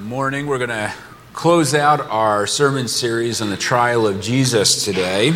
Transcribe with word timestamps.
morning. 0.00 0.46
We're 0.46 0.58
going 0.58 0.70
to 0.70 0.92
close 1.32 1.74
out 1.74 2.00
our 2.00 2.46
sermon 2.46 2.86
series 2.86 3.40
on 3.42 3.50
the 3.50 3.56
trial 3.56 4.06
of 4.06 4.20
Jesus 4.20 4.84
today. 4.84 5.32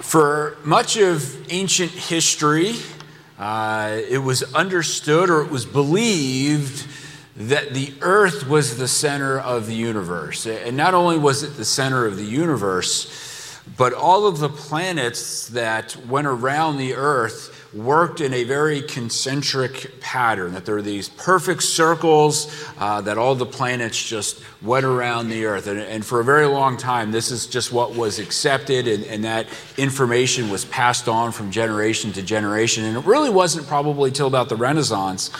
For 0.00 0.58
much 0.62 0.98
of 0.98 1.50
ancient 1.50 1.90
history, 1.90 2.74
uh, 3.38 4.00
it 4.08 4.18
was 4.18 4.42
understood 4.54 5.30
or 5.30 5.42
it 5.42 5.50
was 5.50 5.64
believed 5.64 6.86
that 7.36 7.72
the 7.72 7.94
earth 8.02 8.46
was 8.46 8.76
the 8.76 8.88
center 8.88 9.38
of 9.40 9.66
the 9.66 9.74
universe. 9.74 10.46
And 10.46 10.76
not 10.76 10.92
only 10.92 11.18
was 11.18 11.42
it 11.42 11.56
the 11.56 11.64
center 11.64 12.04
of 12.04 12.16
the 12.16 12.24
universe, 12.24 13.60
but 13.76 13.94
all 13.94 14.26
of 14.26 14.38
the 14.38 14.50
planets 14.50 15.48
that 15.48 15.96
went 16.06 16.26
around 16.26 16.76
the 16.76 16.94
earth 16.94 17.65
worked 17.76 18.20
in 18.20 18.32
a 18.32 18.44
very 18.44 18.82
concentric 18.82 20.00
pattern, 20.00 20.54
that 20.54 20.64
there 20.64 20.76
are 20.76 20.82
these 20.82 21.08
perfect 21.08 21.62
circles, 21.62 22.52
uh, 22.78 23.00
that 23.02 23.18
all 23.18 23.34
the 23.34 23.46
planets 23.46 24.02
just 24.02 24.42
went 24.62 24.86
around 24.86 25.28
the 25.28 25.44
earth. 25.44 25.66
And, 25.66 25.78
and, 25.78 26.04
for 26.04 26.20
a 26.20 26.24
very 26.24 26.46
long 26.46 26.76
time, 26.76 27.10
this 27.10 27.30
is 27.30 27.46
just 27.46 27.72
what 27.72 27.94
was 27.94 28.18
accepted, 28.18 28.88
and, 28.88 29.04
and 29.04 29.24
that 29.24 29.46
information 29.76 30.50
was 30.50 30.64
passed 30.64 31.08
on 31.08 31.32
from 31.32 31.50
generation 31.50 32.12
to 32.12 32.22
generation. 32.22 32.84
And 32.84 32.96
it 32.96 33.04
really 33.04 33.30
wasn't 33.30 33.66
probably 33.66 34.10
till 34.10 34.26
about 34.26 34.48
the 34.48 34.56
Renaissance 34.56 35.30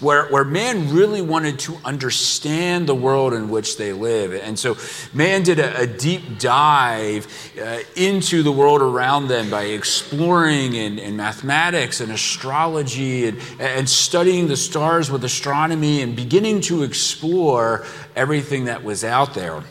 where, 0.00 0.26
where 0.28 0.44
man 0.44 0.92
really 0.94 1.22
wanted 1.22 1.58
to 1.60 1.78
understand 1.84 2.86
the 2.88 2.94
world 2.94 3.32
in 3.32 3.48
which 3.48 3.76
they 3.76 3.92
live. 3.92 4.34
And 4.34 4.58
so 4.58 4.76
man 5.12 5.42
did 5.42 5.58
a, 5.58 5.82
a 5.82 5.86
deep 5.86 6.38
dive 6.38 7.26
uh, 7.60 7.78
into 7.96 8.42
the 8.42 8.52
world 8.52 8.82
around 8.82 9.28
them 9.28 9.50
by 9.50 9.64
exploring 9.64 10.74
in, 10.74 10.98
in 10.98 11.16
mathematics 11.16 12.00
and 12.00 12.12
astrology 12.12 13.28
and, 13.28 13.38
and 13.60 13.88
studying 13.88 14.48
the 14.48 14.56
stars 14.56 15.10
with 15.10 15.24
astronomy 15.24 16.02
and 16.02 16.16
beginning 16.16 16.60
to 16.62 16.82
explore 16.82 17.84
everything 18.16 18.66
that 18.66 18.82
was 18.82 19.04
out 19.04 19.34
there. 19.34 19.62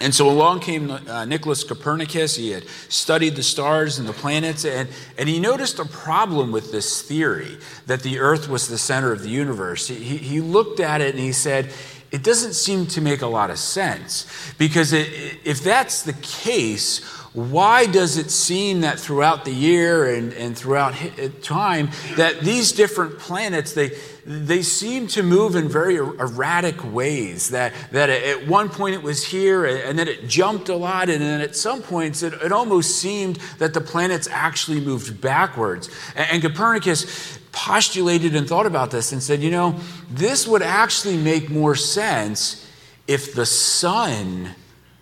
And 0.00 0.14
so 0.14 0.30
along 0.30 0.60
came 0.60 0.90
uh, 0.90 1.24
Nicholas 1.24 1.64
Copernicus. 1.64 2.36
He 2.36 2.50
had 2.50 2.68
studied 2.88 3.34
the 3.34 3.42
stars 3.42 3.98
and 3.98 4.08
the 4.08 4.12
planets, 4.12 4.64
and, 4.64 4.88
and 5.18 5.28
he 5.28 5.40
noticed 5.40 5.80
a 5.80 5.84
problem 5.84 6.52
with 6.52 6.70
this 6.70 7.02
theory 7.02 7.58
that 7.86 8.02
the 8.02 8.20
earth 8.20 8.48
was 8.48 8.68
the 8.68 8.78
center 8.78 9.10
of 9.10 9.22
the 9.22 9.28
universe. 9.28 9.88
He, 9.88 10.16
he 10.18 10.40
looked 10.40 10.78
at 10.78 11.00
it 11.00 11.14
and 11.14 11.22
he 11.22 11.32
said, 11.32 11.72
It 12.10 12.22
doesn't 12.22 12.54
seem 12.54 12.86
to 12.86 13.00
make 13.00 13.22
a 13.22 13.26
lot 13.26 13.50
of 13.50 13.58
sense. 13.58 14.26
Because 14.56 14.92
it, 14.92 15.38
if 15.44 15.62
that's 15.62 16.02
the 16.02 16.14
case, 16.14 17.04
why 17.34 17.86
does 17.86 18.16
it 18.16 18.30
seem 18.30 18.80
that 18.80 18.98
throughout 18.98 19.44
the 19.44 19.52
year 19.52 20.14
and, 20.14 20.32
and 20.32 20.56
throughout 20.56 20.94
time 21.42 21.90
that 22.16 22.40
these 22.40 22.72
different 22.72 23.18
planets 23.18 23.74
they 23.74 23.90
they 24.24 24.60
seem 24.60 25.06
to 25.06 25.22
move 25.22 25.54
in 25.56 25.68
very 25.68 25.98
er, 25.98 26.20
erratic 26.20 26.92
ways 26.92 27.48
that, 27.48 27.72
that 27.92 28.10
at 28.10 28.46
one 28.46 28.68
point 28.68 28.94
it 28.94 29.02
was 29.02 29.24
here 29.24 29.64
and 29.64 29.98
then 29.98 30.06
it 30.06 30.28
jumped 30.28 30.68
a 30.68 30.76
lot 30.76 31.08
and 31.08 31.22
then 31.22 31.40
at 31.40 31.56
some 31.56 31.80
points 31.80 32.22
it, 32.22 32.34
it 32.42 32.52
almost 32.52 32.96
seemed 32.96 33.36
that 33.58 33.72
the 33.72 33.80
planets 33.80 34.28
actually 34.30 34.80
moved 34.80 35.20
backwards 35.20 35.88
and, 36.14 36.28
and 36.30 36.42
copernicus 36.42 37.37
postulated 37.58 38.36
and 38.36 38.48
thought 38.48 38.66
about 38.66 38.92
this 38.92 39.10
and 39.10 39.20
said 39.20 39.42
you 39.42 39.50
know 39.50 39.74
this 40.08 40.46
would 40.46 40.62
actually 40.62 41.16
make 41.16 41.50
more 41.50 41.74
sense 41.74 42.64
if 43.08 43.34
the 43.34 43.44
sun 43.44 44.50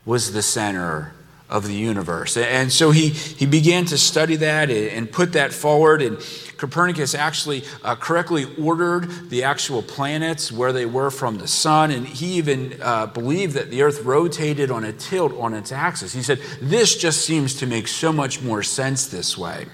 was 0.06 0.32
the 0.32 0.40
center 0.40 1.12
of 1.50 1.66
the 1.66 1.74
universe. 1.74 2.36
And 2.36 2.72
so 2.72 2.90
he, 2.92 3.10
he 3.10 3.44
began 3.44 3.84
to 3.86 3.98
study 3.98 4.36
that 4.36 4.70
and 4.70 5.10
put 5.10 5.34
that 5.34 5.52
forward. 5.52 6.00
And 6.02 6.18
Copernicus 6.56 7.14
actually 7.14 7.62
uh, 7.84 7.94
correctly 7.94 8.46
ordered 8.58 9.30
the 9.30 9.44
actual 9.44 9.82
planets 9.82 10.50
where 10.50 10.72
they 10.72 10.86
were 10.86 11.10
from 11.10 11.38
the 11.38 11.46
sun. 11.46 11.90
And 11.90 12.06
he 12.06 12.34
even 12.34 12.80
uh, 12.82 13.06
believed 13.06 13.54
that 13.54 13.70
the 13.70 13.82
earth 13.82 14.02
rotated 14.02 14.70
on 14.70 14.82
a 14.84 14.92
tilt 14.92 15.36
on 15.38 15.54
its 15.54 15.70
axis. 15.70 16.12
He 16.12 16.22
said, 16.22 16.40
This 16.60 16.96
just 16.96 17.24
seems 17.24 17.54
to 17.56 17.66
make 17.66 17.86
so 17.86 18.12
much 18.12 18.42
more 18.42 18.62
sense 18.62 19.06
this 19.06 19.36
way. 19.38 19.66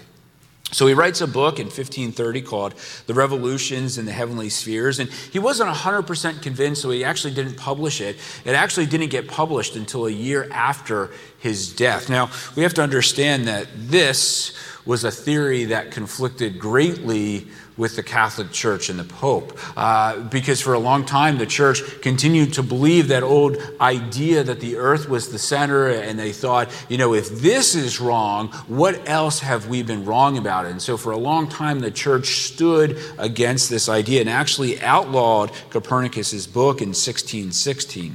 So 0.73 0.87
he 0.87 0.95
writes 0.95 1.21
a 1.21 1.27
book 1.27 1.59
in 1.59 1.67
1530 1.67 2.43
called 2.43 2.75
The 3.07 3.15
Revolutions 3.15 3.99
in 3.99 4.07
the 4.07 4.13
Heavenly 4.13 4.49
Spheres. 4.49 4.99
And 4.99 5.11
he 5.11 5.39
wasn't 5.39 5.71
100% 5.71 6.43
convinced, 6.43 6.83
so 6.83 6.91
he 6.91 7.05
actually 7.05 7.35
didn't 7.35 7.57
publish 7.57 8.01
it. 8.01 8.17
It 8.45 8.55
actually 8.55 8.87
didn't 8.87 9.11
get 9.11 9.29
published 9.29 9.77
until 9.77 10.07
a 10.07 10.11
year 10.11 10.49
after 10.51 11.11
his 11.39 11.75
death. 11.75 12.09
Now, 12.09 12.31
we 12.57 12.63
have 12.63 12.75
to 12.75 12.83
understand 12.83 13.47
that 13.49 13.69
this 13.75 14.57
was 14.87 15.05
a 15.05 15.11
theory 15.11 15.65
that 15.67 15.91
conflicted 15.91 16.59
greatly 16.59 17.49
with 17.83 17.97
the 17.97 18.03
Catholic 18.03 18.53
Church 18.53 18.89
and 18.89 18.97
the 18.97 19.05
Pope. 19.05 19.59
Uh, 19.77 20.21
because 20.29 20.61
for 20.61 20.73
a 20.73 20.79
long 20.79 21.05
time, 21.05 21.37
the 21.37 21.47
church 21.47 21.83
continued 22.01 22.53
to 22.53 22.63
believe 22.63 23.09
that 23.09 23.25
old 23.25 23.57
idea 23.81 24.45
that 24.45 24.61
the 24.61 24.77
earth 24.77 25.09
was 25.09 25.33
the 25.33 25.39
center, 25.39 25.89
and 25.89 26.17
they 26.17 26.31
thought, 26.31 26.71
you 26.89 26.97
know, 26.97 27.13
if 27.13 27.29
this 27.41 27.75
is 27.75 28.01
wrong, 28.01 28.51
what 28.69 29.09
else 29.09 29.41
have 29.41 29.67
we 29.67 29.83
been 29.83 30.05
wrong 30.05 30.39
about 30.39 30.65
it? 30.65 30.71
And 30.71 30.81
so 30.81 30.97
for 30.97 31.11
a 31.11 31.17
long 31.17 31.49
time, 31.49 31.81
the 31.81 31.91
church 31.91 32.45
stood 32.45 32.97
against 33.19 33.69
this 33.69 33.89
idea 33.89 34.21
and 34.21 34.31
actually 34.31 34.81
outlawed 34.81 35.51
Copernicus's 35.71 36.47
book 36.47 36.81
in 36.81 36.91
1616. 36.91 38.15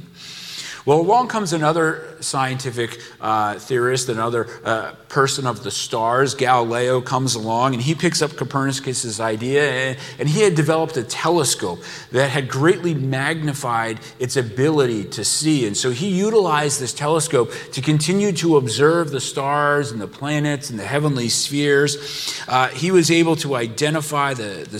Well, 0.88 1.00
along 1.00 1.28
comes 1.28 1.52
another 1.52 2.16
scientific 2.20 2.98
uh, 3.20 3.58
theorist, 3.58 4.08
another 4.08 4.46
uh, 4.64 4.92
person 5.10 5.46
of 5.46 5.62
the 5.62 5.70
stars. 5.70 6.34
Galileo 6.34 7.02
comes 7.02 7.34
along 7.34 7.74
and 7.74 7.82
he 7.82 7.94
picks 7.94 8.22
up 8.22 8.36
Copernicus's 8.36 9.20
idea, 9.20 9.70
and, 9.70 9.98
and 10.18 10.26
he 10.30 10.40
had 10.40 10.54
developed 10.54 10.96
a 10.96 11.02
telescope 11.02 11.80
that 12.12 12.30
had 12.30 12.48
greatly 12.48 12.94
magnified 12.94 14.00
its 14.18 14.38
ability 14.38 15.04
to 15.04 15.26
see. 15.26 15.66
And 15.66 15.76
so 15.76 15.90
he 15.90 16.08
utilized 16.08 16.80
this 16.80 16.94
telescope 16.94 17.52
to 17.72 17.82
continue 17.82 18.32
to 18.32 18.56
observe 18.56 19.10
the 19.10 19.20
stars 19.20 19.92
and 19.92 20.00
the 20.00 20.08
planets 20.08 20.70
and 20.70 20.78
the 20.78 20.86
heavenly 20.86 21.28
spheres. 21.28 22.42
Uh, 22.48 22.68
he 22.68 22.90
was 22.90 23.10
able 23.10 23.36
to 23.36 23.56
identify 23.56 24.32
the, 24.32 24.66
the, 24.70 24.78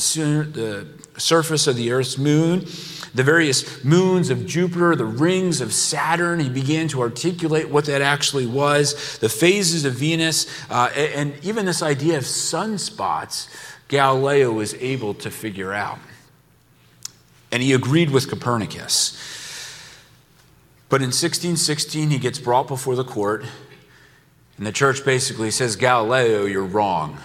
the 0.55 1.21
surface 1.21 1.67
of 1.67 1.77
the 1.77 1.93
Earth's 1.93 2.17
moon 2.17 2.67
the 3.15 3.23
various 3.23 3.85
moons 3.85 4.31
of 4.31 4.47
Jupiter, 4.47 4.95
the 4.97 5.05
rings 5.05 5.61
of 5.61 5.73
Saturn. 5.73 6.41
He 6.41 6.49
began 6.49 6.89
to 6.89 7.01
articulate 7.01 7.69
what 7.69 7.87
that 7.87 8.03
actually 8.03 8.47
was, 8.47 9.19
the 9.19 9.29
phases 9.29 9.85
of 9.85 9.95
Venus, 9.95 10.47
uh, 10.71 10.91
and 10.95 11.35
even 11.43 11.67
this 11.67 11.83
idea 11.83 12.19
of 12.19 12.25
sunspots, 12.25 13.49
Galileo 13.89 14.53
was 14.53 14.75
able 14.75 15.15
to 15.15 15.31
figure 15.31 15.73
out. 15.73 15.99
And 17.51 17.63
he 17.63 17.73
agreed 17.73 18.11
with 18.11 18.29
Copernicus. 18.29 19.17
But 20.89 21.03
in 21.03 21.09
1616, 21.09 22.11
he 22.11 22.19
gets 22.19 22.39
brought 22.39 22.69
before 22.69 22.97
the 22.97 23.05
court, 23.05 23.45
and 24.57 24.67
the 24.67 24.73
church 24.73 25.05
basically 25.05 25.51
says, 25.51 25.77
Galileo, 25.77 26.45
you're 26.45 26.65
wrong. 26.65 27.19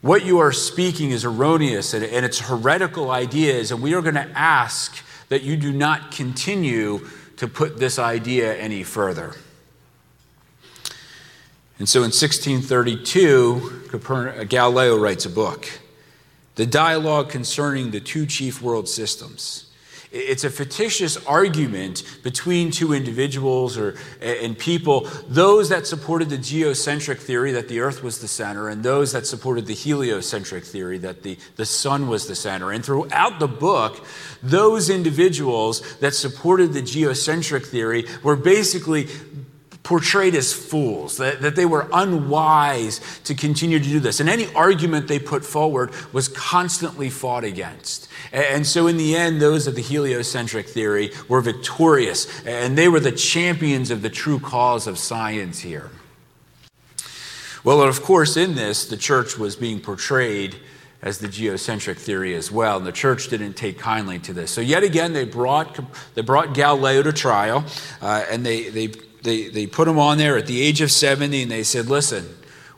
What 0.00 0.24
you 0.24 0.38
are 0.38 0.52
speaking 0.52 1.10
is 1.10 1.24
erroneous 1.24 1.92
and, 1.92 2.04
and 2.04 2.24
it's 2.24 2.38
heretical 2.40 3.10
ideas, 3.10 3.72
and 3.72 3.82
we 3.82 3.94
are 3.94 4.02
going 4.02 4.14
to 4.14 4.30
ask 4.34 5.04
that 5.28 5.42
you 5.42 5.56
do 5.56 5.72
not 5.72 6.12
continue 6.12 7.08
to 7.36 7.48
put 7.48 7.78
this 7.78 7.98
idea 7.98 8.56
any 8.56 8.82
further. 8.82 9.34
And 11.78 11.88
so 11.88 12.00
in 12.00 12.10
1632, 12.10 13.90
uh, 13.92 14.44
Galileo 14.44 14.96
writes 14.98 15.26
a 15.26 15.30
book, 15.30 15.68
The 16.56 16.66
Dialogue 16.66 17.30
Concerning 17.30 17.92
the 17.92 18.00
Two 18.00 18.26
Chief 18.26 18.60
World 18.60 18.88
Systems. 18.88 19.67
It's 20.10 20.44
a 20.44 20.50
fictitious 20.50 21.16
argument 21.26 22.02
between 22.22 22.70
two 22.70 22.94
individuals 22.94 23.76
or, 23.76 23.96
and 24.22 24.58
people, 24.58 25.06
those 25.28 25.68
that 25.68 25.86
supported 25.86 26.30
the 26.30 26.38
geocentric 26.38 27.18
theory 27.18 27.52
that 27.52 27.68
the 27.68 27.80
earth 27.80 28.02
was 28.02 28.18
the 28.20 28.28
center, 28.28 28.68
and 28.68 28.82
those 28.82 29.12
that 29.12 29.26
supported 29.26 29.66
the 29.66 29.74
heliocentric 29.74 30.64
theory 30.64 30.96
that 30.98 31.22
the, 31.22 31.36
the 31.56 31.66
sun 31.66 32.08
was 32.08 32.26
the 32.26 32.34
center. 32.34 32.72
And 32.72 32.82
throughout 32.84 33.38
the 33.38 33.48
book, 33.48 34.06
those 34.42 34.88
individuals 34.88 35.96
that 35.98 36.14
supported 36.14 36.72
the 36.72 36.82
geocentric 36.82 37.66
theory 37.66 38.06
were 38.22 38.36
basically 38.36 39.08
portrayed 39.88 40.34
as 40.34 40.52
fools, 40.52 41.16
that, 41.16 41.40
that 41.40 41.56
they 41.56 41.64
were 41.64 41.88
unwise 41.94 43.00
to 43.24 43.34
continue 43.34 43.78
to 43.78 43.84
do 43.84 43.98
this. 43.98 44.20
And 44.20 44.28
any 44.28 44.52
argument 44.54 45.08
they 45.08 45.18
put 45.18 45.42
forward 45.42 45.92
was 46.12 46.28
constantly 46.28 47.08
fought 47.08 47.42
against. 47.42 48.06
And 48.30 48.66
so, 48.66 48.86
in 48.86 48.98
the 48.98 49.16
end, 49.16 49.40
those 49.40 49.66
of 49.66 49.76
the 49.76 49.80
heliocentric 49.80 50.68
theory 50.68 51.12
were 51.26 51.40
victorious, 51.40 52.26
and 52.44 52.76
they 52.76 52.86
were 52.86 53.00
the 53.00 53.12
champions 53.12 53.90
of 53.90 54.02
the 54.02 54.10
true 54.10 54.38
cause 54.38 54.86
of 54.86 54.98
science 54.98 55.60
here. 55.60 55.90
Well, 57.64 57.80
of 57.80 58.02
course, 58.02 58.36
in 58.36 58.56
this, 58.56 58.84
the 58.84 58.98
church 58.98 59.38
was 59.38 59.56
being 59.56 59.80
portrayed 59.80 60.56
as 61.00 61.16
the 61.16 61.28
geocentric 61.28 61.96
theory 61.96 62.34
as 62.34 62.52
well. 62.52 62.76
And 62.76 62.86
the 62.86 62.92
church 62.92 63.28
didn't 63.28 63.54
take 63.54 63.78
kindly 63.78 64.18
to 64.18 64.34
this. 64.34 64.50
So, 64.50 64.60
yet 64.60 64.82
again, 64.82 65.14
they 65.14 65.24
brought, 65.24 65.80
they 66.14 66.20
brought 66.20 66.52
Galileo 66.52 67.02
to 67.04 67.12
trial, 67.14 67.64
uh, 68.02 68.26
and 68.30 68.44
they, 68.44 68.68
they 68.68 68.92
they, 69.22 69.48
they 69.48 69.66
put 69.66 69.88
him 69.88 69.98
on 69.98 70.18
there 70.18 70.36
at 70.36 70.46
the 70.46 70.60
age 70.60 70.80
of 70.80 70.90
70 70.90 71.42
and 71.42 71.50
they 71.50 71.62
said, 71.62 71.86
Listen, 71.86 72.26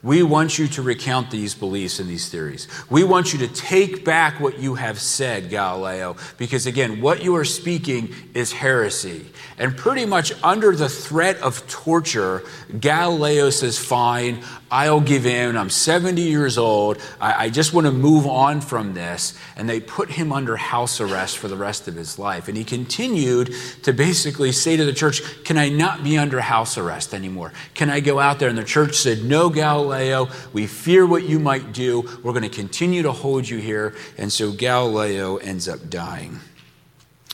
We 0.02 0.22
want 0.22 0.58
you 0.58 0.66
to 0.68 0.82
recount 0.82 1.30
these 1.30 1.54
beliefs 1.54 2.00
and 2.00 2.08
these 2.08 2.30
theories. 2.30 2.68
We 2.88 3.04
want 3.04 3.34
you 3.34 3.38
to 3.40 3.48
take 3.48 4.02
back 4.02 4.40
what 4.40 4.58
you 4.58 4.76
have 4.76 4.98
said, 4.98 5.50
Galileo, 5.50 6.16
because 6.38 6.64
again, 6.64 7.02
what 7.02 7.22
you 7.22 7.36
are 7.36 7.44
speaking 7.44 8.14
is 8.32 8.50
heresy. 8.50 9.26
And 9.58 9.76
pretty 9.76 10.06
much 10.06 10.32
under 10.42 10.74
the 10.74 10.88
threat 10.88 11.36
of 11.42 11.68
torture, 11.68 12.44
Galileo 12.80 13.50
says, 13.50 13.78
Fine, 13.78 14.42
I'll 14.70 15.00
give 15.00 15.26
in. 15.26 15.56
I'm 15.56 15.68
70 15.68 16.22
years 16.22 16.56
old. 16.56 16.98
I, 17.20 17.46
I, 17.46 17.50
just 17.50 17.72
want 17.72 17.88
to 17.88 17.92
move 17.92 18.24
on 18.26 18.60
from 18.60 18.94
this. 18.94 19.36
And 19.56 19.68
they 19.68 19.80
put 19.80 20.10
him 20.10 20.32
under 20.32 20.56
house 20.56 21.00
arrest 21.00 21.38
for 21.38 21.48
the 21.48 21.56
rest 21.56 21.88
of 21.88 21.96
his 21.96 22.20
life. 22.20 22.46
And 22.46 22.56
he 22.56 22.62
continued 22.62 23.52
to 23.82 23.92
basically 23.92 24.52
say 24.52 24.76
to 24.76 24.84
the 24.84 24.92
church, 24.92 25.22
Can 25.44 25.58
I 25.58 25.70
not 25.70 26.04
be 26.04 26.16
under 26.16 26.40
house 26.40 26.78
arrest 26.78 27.14
anymore? 27.14 27.52
Can 27.74 27.90
I 27.90 27.98
go 27.98 28.20
out 28.20 28.38
there? 28.38 28.48
And 28.48 28.56
the 28.56 28.64
church 28.64 28.94
said, 28.94 29.24
No, 29.24 29.50
Galileo, 29.50 30.28
we 30.52 30.68
fear 30.68 31.04
what 31.04 31.24
you 31.24 31.40
might 31.40 31.72
do. 31.72 32.02
We're 32.22 32.32
going 32.32 32.42
to 32.42 32.48
continue 32.48 33.02
to 33.02 33.12
hold 33.12 33.48
you 33.48 33.58
here. 33.58 33.96
And 34.18 34.32
so 34.32 34.52
Galileo 34.52 35.38
ends 35.38 35.68
up 35.68 35.90
dying. 35.90 36.38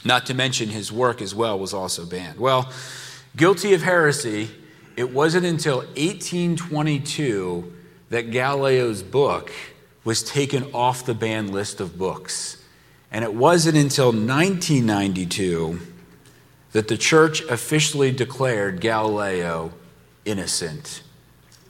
Not 0.06 0.24
to 0.26 0.34
mention 0.34 0.70
his 0.70 0.90
work 0.90 1.20
as 1.20 1.34
well 1.34 1.58
was 1.58 1.74
also 1.74 2.06
banned. 2.06 2.38
Well, 2.38 2.72
guilty 3.36 3.74
of 3.74 3.82
heresy 3.82 4.48
it 4.96 5.12
wasn't 5.12 5.44
until 5.44 5.78
1822 5.78 7.72
that 8.08 8.30
Galileo's 8.30 9.02
book 9.02 9.52
was 10.04 10.22
taken 10.22 10.72
off 10.72 11.04
the 11.04 11.14
banned 11.14 11.50
list 11.50 11.80
of 11.80 11.98
books. 11.98 12.62
And 13.10 13.24
it 13.24 13.34
wasn't 13.34 13.76
until 13.76 14.06
1992 14.06 15.80
that 16.72 16.88
the 16.88 16.96
church 16.96 17.42
officially 17.42 18.10
declared 18.10 18.80
Galileo 18.80 19.72
innocent 20.24 21.02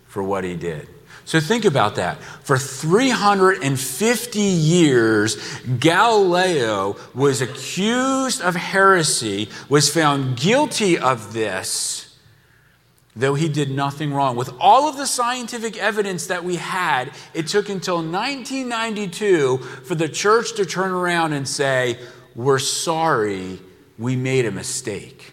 for 0.07 0.23
what 0.23 0.45
he 0.45 0.55
did. 0.55 0.89
So 1.25 1.41
think 1.41 1.65
about 1.65 1.97
that. 1.97 2.19
For 2.45 2.57
350 2.57 4.39
years, 4.39 5.37
Galileo 5.81 6.97
was 7.15 7.43
accused 7.43 8.41
of 8.41 8.55
heresy, 8.55 9.49
was 9.69 9.93
found 9.93 10.37
guilty 10.37 10.97
of 10.97 11.33
this 11.33 12.06
though 13.17 13.35
he 13.35 13.49
did 13.49 13.71
nothing 13.71 14.13
wrong. 14.13 14.37
With 14.37 14.51
all 14.61 14.89
of 14.89 14.97
the 14.97 15.07
scientific 15.07 15.79
evidence 15.79 16.27
that 16.27 16.45
we 16.45 16.57
had, 16.57 17.11
it 17.35 17.49
took 17.49 17.69
until 17.69 17.97
1992 17.97 19.59
for 19.59 19.95
the 19.95 20.09
church 20.09 20.55
to 20.57 20.67
turn 20.67 20.93
around 20.93 21.33
and 21.33 21.49
say, 21.49 21.99
We're 22.35 22.59
sorry, 22.59 23.59
we 23.99 24.15
made 24.15 24.45
a 24.45 24.53
mistake. 24.53 25.33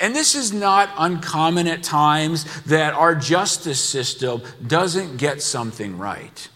And 0.00 0.14
this 0.14 0.34
is 0.34 0.52
not 0.52 0.88
uncommon 0.96 1.66
at 1.66 1.82
times 1.82 2.62
that 2.62 2.94
our 2.94 3.14
justice 3.14 3.80
system 3.80 4.42
doesn't 4.66 5.16
get 5.16 5.42
something 5.42 5.98
right 5.98 6.48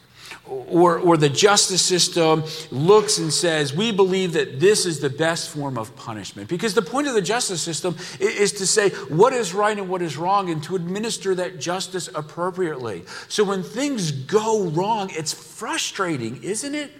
or, 0.48 0.98
or 0.98 1.16
the 1.16 1.28
justice 1.28 1.82
system 1.82 2.44
looks 2.70 3.18
and 3.18 3.32
says, 3.32 3.74
we 3.74 3.92
believe 3.92 4.32
that 4.34 4.60
this 4.60 4.86
is 4.86 5.00
the 5.00 5.10
best 5.10 5.50
form 5.50 5.76
of 5.76 5.94
punishment. 5.96 6.48
Because 6.48 6.74
the 6.74 6.82
point 6.82 7.08
of 7.08 7.14
the 7.14 7.22
justice 7.22 7.60
system 7.60 7.96
is 8.20 8.52
to 8.52 8.66
say 8.66 8.90
what 9.08 9.32
is 9.32 9.54
right 9.54 9.76
and 9.76 9.88
what 9.88 10.02
is 10.02 10.16
wrong 10.16 10.50
and 10.50 10.62
to 10.64 10.76
administer 10.76 11.34
that 11.34 11.58
justice 11.58 12.08
appropriately. 12.14 13.04
So 13.28 13.44
when 13.44 13.62
things 13.62 14.12
go 14.12 14.64
wrong, 14.68 15.10
it's 15.12 15.32
frustrating, 15.32 16.42
isn't 16.42 16.74
it? 16.74 16.92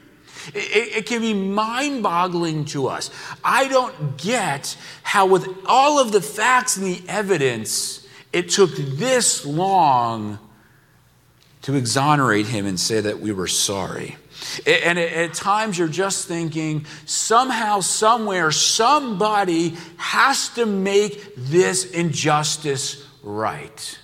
It, 0.54 0.98
it, 0.98 1.06
can 1.06 1.22
be 1.22 1.34
mind 1.34 2.02
boggling 2.02 2.66
to 2.66 2.88
us. 2.88 3.10
I 3.42 3.68
don't 3.68 4.16
get 4.16 4.76
how, 5.02 5.26
with 5.26 5.48
all 5.66 5.98
of 5.98 6.12
the 6.12 6.20
facts 6.20 6.76
and 6.76 6.86
the 6.86 7.02
evidence, 7.08 8.06
it 8.32 8.50
took 8.50 8.76
this 8.76 9.44
long 9.44 10.38
to 11.66 11.74
exonerate 11.74 12.46
him 12.46 12.64
and 12.64 12.78
say 12.78 13.00
that 13.00 13.18
we 13.18 13.32
were 13.32 13.48
sorry. 13.48 14.14
And 14.64 15.00
at 15.00 15.34
times 15.34 15.76
you're 15.76 15.88
just 15.88 16.28
thinking, 16.28 16.86
somehow, 17.06 17.80
somewhere, 17.80 18.52
somebody 18.52 19.74
has 19.96 20.48
to 20.50 20.64
make 20.64 21.34
this 21.34 21.90
injustice 21.90 23.04
right. 23.24 23.98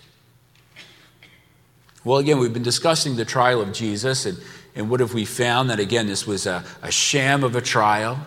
Well, 2.03 2.19
again, 2.19 2.41
we've 2.41 2.53
been 2.53 2.65
discussing 2.65 3.15
the 3.15 3.25
trial 3.25 3.61
of 3.61 3.73
Jesus, 3.73 4.27
and, 4.27 4.39
and 4.75 4.91
what 4.91 4.99
have 4.99 5.15
we 5.15 5.25
found? 5.25 5.71
That 5.71 5.79
again, 5.79 6.09
this 6.09 6.27
was 6.27 6.47
a, 6.47 6.65
a 6.83 6.91
sham 6.91 7.45
of 7.45 7.55
a 7.55 7.61
trial. 7.61 8.19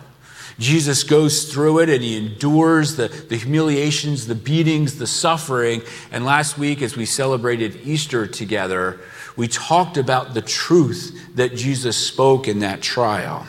Jesus 0.58 1.02
goes 1.02 1.52
through 1.52 1.80
it 1.80 1.90
and 1.90 2.02
he 2.02 2.16
endures 2.16 2.96
the, 2.96 3.08
the 3.08 3.36
humiliations, 3.36 4.26
the 4.26 4.34
beatings, 4.34 4.96
the 4.96 5.06
suffering. 5.06 5.82
And 6.10 6.24
last 6.24 6.56
week, 6.56 6.80
as 6.80 6.96
we 6.96 7.04
celebrated 7.04 7.80
Easter 7.84 8.26
together, 8.26 8.98
we 9.36 9.48
talked 9.48 9.98
about 9.98 10.34
the 10.34 10.42
truth 10.42 11.34
that 11.34 11.54
Jesus 11.54 11.96
spoke 11.96 12.48
in 12.48 12.60
that 12.60 12.80
trial. 12.80 13.46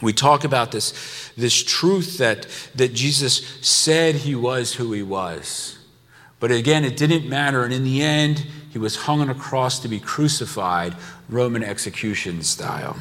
We 0.00 0.12
talk 0.12 0.44
about 0.44 0.72
this, 0.72 1.30
this 1.36 1.62
truth 1.62 2.18
that, 2.18 2.46
that 2.74 2.94
Jesus 2.94 3.58
said 3.60 4.14
he 4.14 4.34
was 4.34 4.74
who 4.74 4.92
he 4.92 5.02
was. 5.02 5.78
But 6.40 6.52
again, 6.52 6.84
it 6.84 6.96
didn't 6.96 7.28
matter. 7.28 7.64
And 7.64 7.74
in 7.74 7.84
the 7.84 8.00
end, 8.00 8.46
he 8.70 8.78
was 8.78 8.96
hung 8.96 9.20
on 9.20 9.28
a 9.28 9.34
cross 9.34 9.80
to 9.80 9.88
be 9.88 9.98
crucified, 9.98 10.94
Roman 11.28 11.64
execution 11.64 12.42
style. 12.42 12.96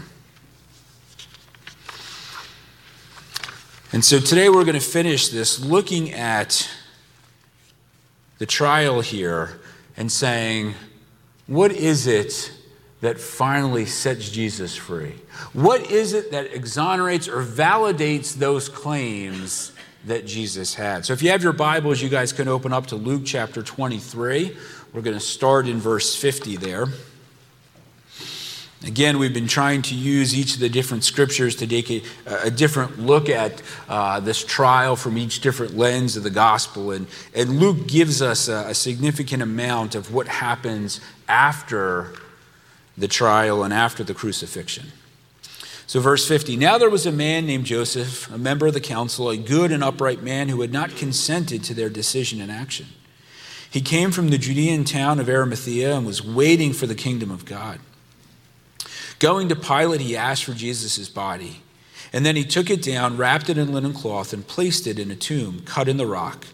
And 3.94 4.04
so 4.04 4.20
today 4.20 4.50
we're 4.50 4.66
going 4.66 4.74
to 4.74 4.82
finish 4.82 5.30
this 5.30 5.64
looking 5.64 6.12
at 6.12 6.70
the 8.38 8.46
trial 8.46 9.02
here 9.02 9.60
and 9.96 10.12
saying, 10.12 10.74
what 11.48 11.72
is 11.72 12.08
it 12.08 12.52
that 13.02 13.20
finally 13.20 13.86
sets 13.86 14.30
Jesus 14.30 14.76
free? 14.76 15.16
What 15.54 15.90
is 15.92 16.14
it 16.14 16.32
that 16.32 16.54
exonerates 16.54 17.28
or 17.28 17.44
validates 17.44 18.34
those 18.34 18.70
claims 18.70 19.72
that 20.06 20.26
Jesus 20.26 20.74
had? 20.74 21.06
So 21.06 21.14
if 21.14 21.22
you 21.22 21.30
have 21.30 21.44
your 21.44 21.54
Bibles, 21.54 22.02
you 22.02 22.10
guys 22.10 22.34
can 22.34 22.48
open 22.48 22.74
up 22.74 22.88
to 22.88 22.96
Luke 22.96 23.24
chapter 23.26 23.62
23. 23.62 24.58
We're 24.94 25.02
going 25.02 25.16
to 25.16 25.20
start 25.20 25.68
in 25.68 25.80
verse 25.80 26.16
50 26.16 26.58
there. 26.58 26.88
Again, 28.86 29.18
we've 29.18 29.34
been 29.34 29.48
trying 29.48 29.82
to 29.84 29.96
use 29.96 30.38
each 30.38 30.54
of 30.54 30.60
the 30.60 30.70
different 30.70 31.04
scriptures 31.04 31.56
to 31.58 31.68
take 31.68 31.90
a, 31.90 32.04
a 32.44 32.52
different 32.52 33.00
look 33.00 33.28
at 33.28 33.62
uh, 33.90 34.20
this 34.20 34.44
trial 34.44 34.96
from 34.96 35.18
each 35.18 35.42
different 35.42 35.76
lens 35.76 36.16
of 36.16 36.22
the 36.22 36.30
gospel. 36.30 36.92
And, 36.92 37.08
and 37.34 37.60
Luke 37.60 37.88
gives 37.88 38.22
us 38.22 38.48
a, 38.48 38.68
a 38.68 38.76
significant 38.76 39.42
amount 39.42 39.96
of 39.96 40.14
what 40.14 40.28
happens 40.28 41.02
after 41.28 42.14
the 42.96 43.08
trial 43.08 43.64
and 43.64 43.74
after 43.74 44.04
the 44.04 44.14
crucifixion. 44.14 44.92
So, 45.88 46.00
verse 46.00 46.28
50 46.28 46.56
Now 46.56 46.78
there 46.78 46.90
was 46.90 47.06
a 47.06 47.12
man 47.12 47.48
named 47.48 47.66
Joseph, 47.66 48.32
a 48.32 48.38
member 48.38 48.68
of 48.68 48.74
the 48.74 48.80
council, 48.80 49.30
a 49.30 49.38
good 49.38 49.72
and 49.72 49.84
upright 49.84 50.22
man 50.22 50.50
who 50.50 50.62
had 50.62 50.72
not 50.72 50.96
consented 50.96 51.64
to 51.64 51.74
their 51.74 51.90
decision 51.90 52.42
and 52.42 52.52
action. 52.52 52.88
He 53.70 53.82
came 53.82 54.12
from 54.12 54.30
the 54.30 54.38
Judean 54.38 54.84
town 54.84 55.20
of 55.20 55.30
Arimathea 55.30 55.96
and 55.96 56.06
was 56.06 56.24
waiting 56.24 56.74
for 56.74 56.88
the 56.88 56.96
kingdom 56.96 57.32
of 57.32 57.46
God. 57.46 57.80
Going 59.20 59.50
to 59.50 59.56
Pilate, 59.56 60.02
he 60.02 60.16
asked 60.16 60.44
for 60.44 60.54
Jesus' 60.54 61.10
body. 61.10 61.62
And 62.14 62.26
then 62.26 62.36
he 62.36 62.46
took 62.46 62.70
it 62.70 62.82
down, 62.82 63.18
wrapped 63.18 63.50
it 63.50 63.58
in 63.58 63.74
linen 63.74 63.94
cloth, 63.94 64.34
and 64.34 64.48
placed 64.48 64.88
it 64.88 65.00
in 65.00 65.12
a 65.12 65.16
tomb 65.16 65.62
cut 65.66 65.90
in 65.90 65.98
the 65.98 66.06
rock, 66.06 66.46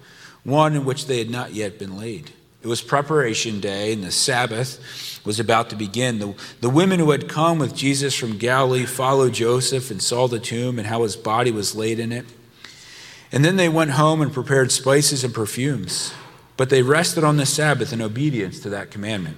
one 0.43 0.75
in 0.75 0.85
which 0.85 1.05
they 1.05 1.19
had 1.19 1.29
not 1.29 1.53
yet 1.53 1.77
been 1.77 1.97
laid. 1.97 2.31
It 2.61 2.67
was 2.67 2.81
preparation 2.81 3.59
day, 3.59 3.91
and 3.91 4.03
the 4.03 4.11
Sabbath 4.11 5.21
was 5.25 5.39
about 5.39 5.69
to 5.69 5.75
begin. 5.75 6.19
The, 6.19 6.33
the 6.61 6.69
women 6.69 6.99
who 6.99 7.11
had 7.11 7.27
come 7.27 7.59
with 7.59 7.75
Jesus 7.75 8.15
from 8.15 8.37
Galilee 8.37 8.85
followed 8.85 9.33
Joseph 9.33 9.91
and 9.91 10.01
saw 10.01 10.27
the 10.29 10.39
tomb 10.39 10.79
and 10.79 10.87
how 10.87 11.03
his 11.03 11.17
body 11.17 11.51
was 11.51 11.75
laid 11.75 11.99
in 11.99 12.13
it. 12.13 12.25
And 13.33 13.43
then 13.43 13.57
they 13.57 13.67
went 13.67 13.91
home 13.91 14.21
and 14.21 14.31
prepared 14.31 14.71
spices 14.71 15.25
and 15.25 15.33
perfumes. 15.33 16.13
But 16.55 16.69
they 16.69 16.83
rested 16.83 17.23
on 17.23 17.37
the 17.37 17.45
Sabbath 17.45 17.91
in 17.91 18.01
obedience 18.01 18.59
to 18.61 18.69
that 18.69 18.91
commandment. 18.91 19.37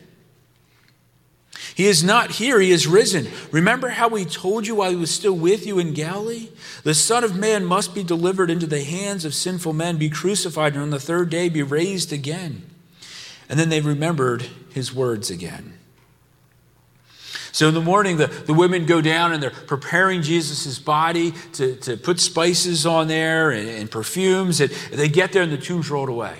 He 1.75 1.87
is 1.87 2.03
not 2.03 2.31
here, 2.31 2.59
he 2.59 2.71
is 2.71 2.87
risen. 2.87 3.29
Remember 3.51 3.89
how 3.89 4.07
we 4.07 4.25
told 4.25 4.67
you 4.67 4.75
while 4.75 4.89
he 4.89 4.95
was 4.95 5.11
still 5.11 5.35
with 5.35 5.65
you 5.65 5.79
in 5.79 5.93
Galilee? 5.93 6.49
The 6.83 6.93
Son 6.93 7.23
of 7.23 7.35
Man 7.35 7.65
must 7.65 7.95
be 7.95 8.03
delivered 8.03 8.49
into 8.49 8.67
the 8.67 8.83
hands 8.83 9.25
of 9.25 9.33
sinful 9.33 9.73
men, 9.73 9.97
be 9.97 10.09
crucified, 10.09 10.73
and 10.73 10.81
on 10.81 10.89
the 10.89 10.99
third 10.99 11.29
day 11.29 11.49
be 11.49 11.63
raised 11.63 12.11
again. 12.11 12.69
And 13.47 13.59
then 13.59 13.69
they 13.69 13.81
remembered 13.81 14.47
his 14.73 14.93
words 14.93 15.29
again. 15.29 15.77
So 17.53 17.67
in 17.67 17.73
the 17.73 17.81
morning, 17.81 18.17
the, 18.17 18.27
the 18.27 18.53
women 18.53 18.85
go 18.85 19.01
down 19.01 19.33
and 19.33 19.43
they're 19.43 19.49
preparing 19.49 20.21
Jesus' 20.21 20.79
body 20.79 21.31
to, 21.53 21.75
to 21.77 21.97
put 21.97 22.19
spices 22.19 22.85
on 22.85 23.07
there 23.07 23.51
and, 23.51 23.67
and 23.67 23.91
perfumes. 23.91 24.61
And 24.61 24.71
they 24.91 25.09
get 25.09 25.33
there 25.33 25.43
and 25.43 25.51
the 25.51 25.57
tomb's 25.57 25.89
rolled 25.89 26.09
away. 26.09 26.37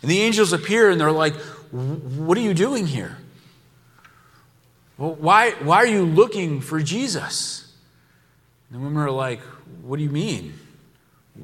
And 0.00 0.10
the 0.10 0.20
angels 0.20 0.52
appear 0.52 0.90
and 0.90 1.00
they're 1.00 1.12
like, 1.12 1.34
What 1.70 2.38
are 2.38 2.42
you 2.42 2.54
doing 2.54 2.86
here? 2.86 3.18
Well, 5.02 5.16
why, 5.16 5.50
why 5.54 5.78
are 5.78 5.86
you 5.86 6.04
looking 6.04 6.60
for 6.60 6.80
Jesus? 6.80 7.74
And 8.70 8.78
the 8.78 8.84
women 8.84 9.02
are 9.02 9.10
like, 9.10 9.40
What 9.82 9.96
do 9.96 10.04
you 10.04 10.10
mean? 10.10 10.54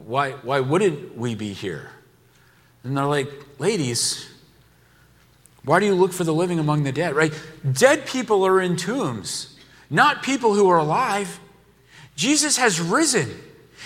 Why, 0.07 0.31
why 0.31 0.61
wouldn't 0.61 1.19
we 1.19 1.35
be 1.35 1.55
here? 1.55 1.91
And 2.85 2.97
they're 2.97 3.05
like, 3.05 3.29
Ladies, 3.59 4.31
why 5.65 5.81
do 5.81 5.87
you 5.87 5.97
look 5.97 6.13
for 6.13 6.23
the 6.23 6.33
living 6.33 6.61
among 6.61 6.85
the 6.85 6.93
dead? 6.93 7.17
Right? 7.17 7.33
Dead 7.73 8.07
people 8.07 8.47
are 8.47 8.61
in 8.61 8.77
tombs, 8.77 9.59
not 9.91 10.23
people 10.23 10.55
who 10.55 10.71
are 10.71 10.79
alive. 10.79 11.41
Jesus 12.15 12.59
has 12.59 12.81
risen, 12.81 13.29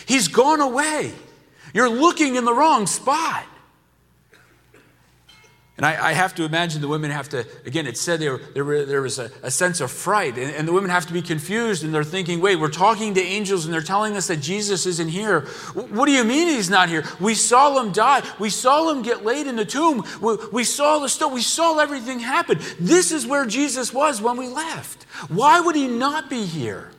He's 0.04 0.28
gone 0.28 0.60
away. 0.60 1.14
You're 1.72 1.88
looking 1.88 2.36
in 2.36 2.44
the 2.44 2.52
wrong 2.52 2.86
spot. 2.86 3.46
And 5.78 5.86
I, 5.86 6.10
I, 6.10 6.12
have 6.12 6.34
to 6.34 6.44
imagine 6.44 6.82
the 6.82 6.88
women 6.88 7.10
have 7.10 7.30
to, 7.30 7.46
again, 7.64 7.86
it 7.86 7.96
said 7.96 8.20
there, 8.20 8.36
there, 8.54 8.84
there 8.84 9.00
was 9.00 9.18
a, 9.18 9.30
a, 9.42 9.50
sense 9.50 9.80
of 9.80 9.90
fright, 9.90 10.36
and, 10.36 10.54
and, 10.54 10.68
the 10.68 10.72
women 10.72 10.90
have 10.90 11.06
to 11.06 11.14
be 11.14 11.22
confused, 11.22 11.82
and 11.82 11.94
they're 11.94 12.04
thinking, 12.04 12.42
wait, 12.42 12.56
we're 12.56 12.68
talking 12.68 13.14
to 13.14 13.22
angels, 13.22 13.64
and 13.64 13.72
they're 13.72 13.80
telling 13.80 14.14
us 14.14 14.26
that 14.26 14.36
Jesus 14.36 14.84
isn't 14.84 15.08
here. 15.08 15.40
What 15.72 16.04
do 16.04 16.12
you 16.12 16.24
mean 16.24 16.48
he's 16.48 16.68
not 16.68 16.90
here? 16.90 17.04
We 17.18 17.34
saw 17.34 17.80
him 17.80 17.90
die. 17.90 18.22
We 18.38 18.50
saw 18.50 18.90
him 18.90 19.00
get 19.00 19.24
laid 19.24 19.46
in 19.46 19.56
the 19.56 19.64
tomb. 19.64 20.04
We, 20.20 20.36
we 20.52 20.64
saw 20.64 20.98
the 20.98 21.08
stone. 21.08 21.32
We 21.32 21.40
saw 21.40 21.78
everything 21.78 22.18
happen. 22.18 22.58
This 22.78 23.10
is 23.10 23.26
where 23.26 23.46
Jesus 23.46 23.94
was 23.94 24.20
when 24.20 24.36
we 24.36 24.48
left. 24.48 25.04
Why 25.30 25.58
would 25.60 25.74
he 25.74 25.88
not 25.88 26.28
be 26.28 26.44
here? 26.44 26.90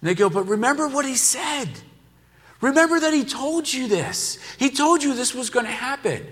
And 0.00 0.10
they 0.10 0.16
go, 0.16 0.28
but 0.28 0.48
remember 0.48 0.88
what 0.88 1.04
he 1.04 1.14
said. 1.14 1.68
Remember 2.60 2.98
that 2.98 3.14
he 3.14 3.24
told 3.24 3.72
you 3.72 3.86
this. 3.86 4.38
He 4.58 4.70
told 4.70 5.04
you 5.04 5.14
this 5.14 5.36
was 5.36 5.50
going 5.50 5.66
to 5.66 5.72
happen. 5.72 6.26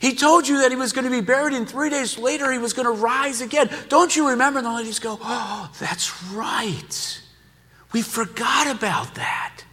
He 0.00 0.14
told 0.14 0.48
you 0.48 0.62
that 0.62 0.70
he 0.70 0.76
was 0.76 0.92
going 0.92 1.04
to 1.04 1.10
be 1.10 1.20
buried, 1.20 1.54
and 1.54 1.68
three 1.68 1.90
days 1.90 2.16
later 2.16 2.50
he 2.50 2.58
was 2.58 2.72
going 2.72 2.86
to 2.86 2.92
rise 2.92 3.42
again. 3.42 3.68
Don't 3.90 4.16
you 4.16 4.30
remember? 4.30 4.58
And 4.58 4.66
the 4.66 4.72
ladies 4.72 4.98
go, 4.98 5.18
Oh, 5.22 5.70
that's 5.78 6.22
right. 6.32 7.22
We 7.92 8.00
forgot 8.00 8.74
about 8.74 9.14
that. 9.16 9.64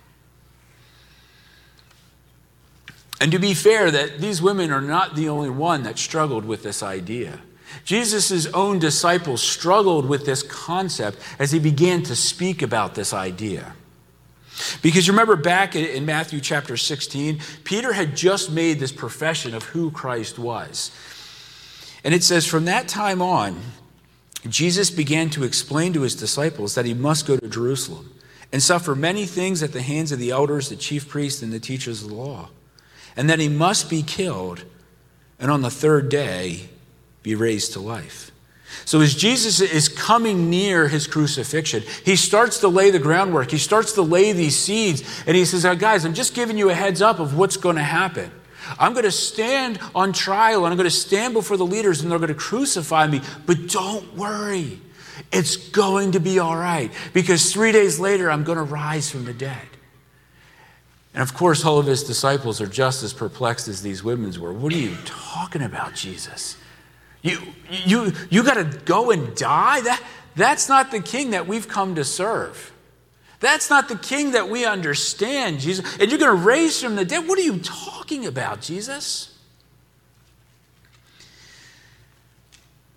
And 3.21 3.31
to 3.31 3.39
be 3.39 3.53
fair, 3.53 3.89
that 3.89 4.19
these 4.19 4.41
women 4.41 4.69
are 4.69 4.81
not 4.81 5.15
the 5.15 5.29
only 5.29 5.49
one 5.49 5.83
that 5.83 5.97
struggled 5.97 6.43
with 6.43 6.61
this 6.61 6.83
idea. 6.83 7.39
Jesus' 7.85 8.47
own 8.47 8.79
disciples 8.79 9.41
struggled 9.41 10.07
with 10.07 10.25
this 10.25 10.43
concept 10.43 11.19
as 11.39 11.51
he 11.51 11.59
began 11.59 12.03
to 12.03 12.15
speak 12.15 12.61
about 12.61 12.95
this 12.95 13.13
idea. 13.13 13.73
Because 14.81 15.07
you 15.07 15.13
remember 15.13 15.35
back 15.35 15.75
in 15.75 16.05
Matthew 16.05 16.39
chapter 16.39 16.77
16, 16.77 17.39
Peter 17.63 17.93
had 17.93 18.15
just 18.15 18.51
made 18.51 18.79
this 18.79 18.91
profession 18.91 19.53
of 19.53 19.63
who 19.63 19.91
Christ 19.91 20.39
was. 20.39 20.91
And 22.03 22.13
it 22.13 22.23
says, 22.23 22.45
from 22.45 22.65
that 22.65 22.87
time 22.87 23.21
on, 23.21 23.61
Jesus 24.47 24.89
began 24.89 25.29
to 25.31 25.43
explain 25.43 25.93
to 25.93 26.01
his 26.01 26.15
disciples 26.15 26.75
that 26.75 26.85
he 26.85 26.93
must 26.93 27.27
go 27.27 27.37
to 27.37 27.47
Jerusalem 27.47 28.13
and 28.51 28.63
suffer 28.63 28.95
many 28.95 29.25
things 29.25 29.61
at 29.61 29.73
the 29.73 29.81
hands 29.81 30.11
of 30.11 30.19
the 30.19 30.31
elders, 30.31 30.69
the 30.69 30.75
chief 30.75 31.07
priests, 31.07 31.41
and 31.41 31.51
the 31.51 31.59
teachers 31.59 32.03
of 32.03 32.09
the 32.09 32.15
law, 32.15 32.49
and 33.15 33.29
that 33.29 33.39
he 33.39 33.49
must 33.49 33.89
be 33.89 34.01
killed 34.01 34.63
and 35.39 35.51
on 35.51 35.61
the 35.61 35.69
third 35.69 36.09
day 36.09 36.69
be 37.23 37.35
raised 37.35 37.73
to 37.73 37.79
life. 37.79 38.31
So, 38.85 39.01
as 39.01 39.15
Jesus 39.15 39.59
is 39.59 39.89
coming 39.89 40.49
near 40.49 40.87
his 40.87 41.07
crucifixion, 41.07 41.83
he 42.03 42.15
starts 42.15 42.59
to 42.59 42.67
lay 42.67 42.89
the 42.89 42.99
groundwork. 42.99 43.51
He 43.51 43.57
starts 43.57 43.93
to 43.93 44.01
lay 44.01 44.33
these 44.33 44.57
seeds. 44.57 45.03
And 45.25 45.35
he 45.35 45.45
says, 45.45 45.63
Guys, 45.77 46.05
I'm 46.05 46.13
just 46.13 46.33
giving 46.33 46.57
you 46.57 46.69
a 46.69 46.73
heads 46.73 47.01
up 47.01 47.19
of 47.19 47.37
what's 47.37 47.57
going 47.57 47.77
to 47.77 47.83
happen. 47.83 48.31
I'm 48.79 48.93
going 48.93 49.05
to 49.05 49.11
stand 49.11 49.79
on 49.95 50.13
trial 50.13 50.65
and 50.65 50.71
I'm 50.71 50.77
going 50.77 50.89
to 50.89 50.95
stand 50.95 51.33
before 51.33 51.57
the 51.57 51.65
leaders 51.65 52.01
and 52.01 52.11
they're 52.11 52.19
going 52.19 52.27
to 52.29 52.35
crucify 52.35 53.07
me. 53.07 53.21
But 53.45 53.67
don't 53.67 54.15
worry, 54.15 54.81
it's 55.31 55.55
going 55.55 56.11
to 56.13 56.19
be 56.19 56.39
all 56.39 56.55
right 56.55 56.91
because 57.13 57.53
three 57.53 57.71
days 57.71 57.99
later, 57.99 58.29
I'm 58.29 58.43
going 58.43 58.57
to 58.57 58.63
rise 58.63 59.09
from 59.09 59.25
the 59.25 59.33
dead. 59.33 59.67
And 61.13 61.23
of 61.23 61.33
course, 61.33 61.65
all 61.65 61.79
of 61.79 61.85
his 61.85 62.03
disciples 62.03 62.61
are 62.61 62.67
just 62.67 63.03
as 63.03 63.13
perplexed 63.13 63.67
as 63.67 63.81
these 63.81 64.03
women 64.03 64.39
were. 64.39 64.53
What 64.53 64.71
are 64.73 64.77
you 64.77 64.95
talking 65.05 65.63
about, 65.63 65.95
Jesus? 65.95 66.57
You, 67.21 67.39
you, 67.69 68.13
you 68.29 68.43
got 68.43 68.55
to 68.55 68.79
go 68.85 69.11
and 69.11 69.35
die? 69.35 69.81
That, 69.81 70.01
that's 70.35 70.69
not 70.69 70.91
the 70.91 71.01
king 71.01 71.31
that 71.31 71.47
we've 71.47 71.67
come 71.67 71.95
to 71.95 72.03
serve. 72.03 72.71
That's 73.39 73.69
not 73.69 73.87
the 73.87 73.97
king 73.97 74.31
that 74.31 74.49
we 74.49 74.65
understand, 74.65 75.59
Jesus. 75.59 75.85
And 75.99 76.09
you're 76.09 76.19
going 76.19 76.35
to 76.35 76.43
raise 76.43 76.81
from 76.81 76.95
the 76.95 77.05
dead? 77.05 77.27
What 77.27 77.37
are 77.37 77.43
you 77.43 77.59
talking 77.59 78.25
about, 78.25 78.61
Jesus? 78.61 79.37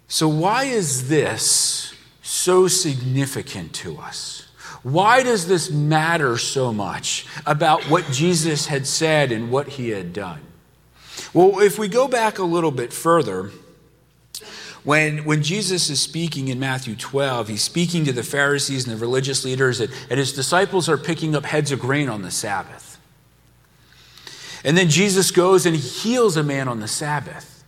So, 0.09 0.29
why 0.29 0.65
is 0.65 1.09
this 1.09 1.95
so 2.23 2.69
significant 2.69 3.73
to 3.75 3.99
us? 3.99 4.47
Why 4.83 5.23
does 5.23 5.47
this 5.47 5.71
matter 5.71 6.39
so 6.39 6.73
much 6.73 7.27
about 7.47 7.83
what 7.85 8.11
Jesus 8.11 8.67
had 8.67 8.87
said 8.87 9.31
and 9.31 9.50
what 9.50 9.69
he 9.69 9.91
had 9.91 10.12
done? 10.12 10.41
Well, 11.35 11.61
if 11.61 11.79
we 11.79 11.87
go 11.87 12.09
back 12.09 12.39
a 12.39 12.45
little 12.45 12.71
bit 12.71 12.93
further, 12.93 13.50
when, 14.85 15.25
when 15.25 15.43
Jesus 15.43 15.91
is 15.91 16.01
speaking 16.01 16.49
in 16.49 16.59
Matthew 16.59 16.97
12, 16.97 17.49
he's 17.49 17.63
speaking 17.63 18.05
to 18.07 18.13
the 18.13 18.23
Pharisees 18.23 18.87
and 18.87 18.97
the 18.97 19.01
religious 19.01 19.45
leaders, 19.45 19.81
and, 19.81 19.93
and 20.09 20.19
his 20.19 20.33
disciples 20.33 20.89
are 20.89 20.97
picking 20.97 21.37
up 21.37 21.45
heads 21.45 21.71
of 21.71 21.81
grain 21.81 22.09
on 22.09 22.23
the 22.23 22.31
Sabbath. 22.31 22.99
And 24.65 24.77
then 24.77 24.89
Jesus 24.89 25.31
goes 25.31 25.67
and 25.67 25.75
he 25.75 25.83
heals 25.83 26.37
a 26.37 26.43
man 26.43 26.69
on 26.69 26.81
the 26.81 26.89
Sabbath. 26.89 27.65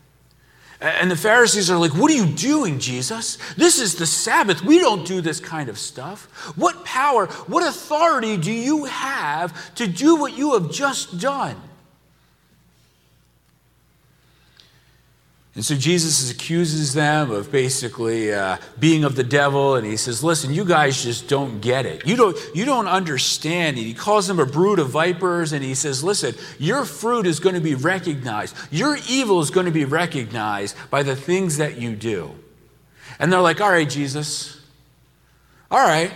And 0.81 1.11
the 1.11 1.16
Pharisees 1.16 1.71
are 1.71 1.78
like, 1.78 1.95
What 1.95 2.11
are 2.11 2.14
you 2.14 2.26
doing, 2.26 2.81
Jesus? 2.81 3.38
This 3.57 3.78
is 3.78 3.95
the 3.95 4.07
Sabbath. 4.07 4.62
We 4.62 4.81
don't 4.81 5.07
do 5.07 5.21
this 5.21 5.38
kind 5.38 5.69
of 5.69 5.78
stuff. 5.78 6.25
What 6.57 6.85
power, 6.85 7.26
what 7.47 7.66
authority 7.66 8.37
do 8.37 8.50
you 8.50 8.87
have 8.87 9.75
to 9.76 9.87
do 9.87 10.16
what 10.16 10.37
you 10.37 10.54
have 10.54 10.73
just 10.73 11.21
done? 11.21 11.57
And 15.54 15.62
so 15.62 15.75
Jesus 15.75 16.30
accuses 16.30 16.94
them 16.94 17.30
of 17.30 17.52
basically 17.52 18.32
uh, 18.32 18.56
being 18.80 19.04
of 19.04 19.16
the 19.16 19.23
devil, 19.23 19.75
and 19.75 19.87
he 19.87 19.99
says, 19.99 20.25
"Listen, 20.25 20.54
you 20.54 20.64
guys 20.64 21.02
just 21.02 21.28
don't 21.28 21.61
get 21.61 21.85
it. 21.85 22.06
You 22.06 22.16
don't, 22.16 22.38
you 22.54 22.64
don't 22.64 22.88
understand 22.88 23.76
it." 23.76 23.82
He 23.82 23.92
calls 23.92 24.26
them 24.26 24.40
a 24.40 24.47
brood 24.47 24.78
of 24.78 24.88
vipers, 24.88 25.52
and 25.52 25.62
he 25.62 25.75
says, 25.75 26.02
"Listen, 26.02 26.35
your 26.59 26.87
fruit 26.87 27.26
is 27.26 27.38
going 27.38 27.54
to 27.54 27.61
be 27.61 27.75
recognized. 27.75 28.56
Your 28.71 28.97
evil 29.11 29.40
is 29.40 29.50
going 29.50 29.66
to 29.66 29.73
be 29.73 29.85
recognized 29.85 30.75
by 30.88 31.02
the 31.02 31.14
things 31.14 31.59
that 31.59 31.78
you 31.78 31.97
do." 31.97 32.30
And 33.18 33.30
they're 33.30 33.40
like, 33.40 33.61
"All 33.61 33.71
right, 33.71 33.88
Jesus. 33.88 34.59
All 35.71 35.87
right, 35.87 36.12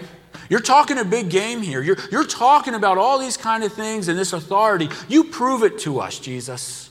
you're 0.48 0.60
talking 0.60 0.96
a 0.96 1.04
big 1.04 1.28
game 1.28 1.60
here. 1.60 1.82
You're, 1.82 1.98
you're 2.10 2.26
talking 2.26 2.74
about 2.74 2.96
all 2.96 3.18
these 3.18 3.36
kind 3.36 3.64
of 3.64 3.72
things 3.72 4.08
and 4.08 4.18
this 4.18 4.32
authority. 4.32 4.88
You 5.08 5.24
prove 5.24 5.62
it 5.62 5.78
to 5.80 6.00
us, 6.00 6.18
Jesus." 6.18 6.85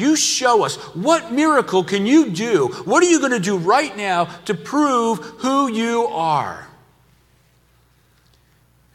You 0.00 0.16
show 0.16 0.64
us 0.64 0.76
what 0.94 1.30
miracle 1.30 1.84
can 1.84 2.06
you 2.06 2.30
do? 2.30 2.68
What 2.86 3.02
are 3.02 3.06
you 3.06 3.20
going 3.20 3.32
to 3.32 3.38
do 3.38 3.58
right 3.58 3.94
now 3.94 4.24
to 4.46 4.54
prove 4.54 5.18
who 5.18 5.70
you 5.70 6.06
are? 6.06 6.66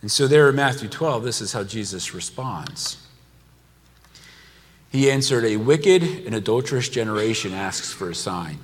And 0.01 0.12
so, 0.12 0.27
there 0.27 0.50
in 0.50 0.55
Matthew 0.55 0.89
12, 0.89 1.24
this 1.24 1.41
is 1.41 1.53
how 1.53 1.63
Jesus 1.63 2.15
responds. 2.15 2.97
He 4.91 5.12
answered, 5.12 5.45
A 5.45 5.57
wicked 5.57 6.01
and 6.01 6.33
adulterous 6.33 6.89
generation 6.89 7.53
asks 7.53 7.93
for 7.93 8.09
a 8.09 8.15
sign, 8.15 8.57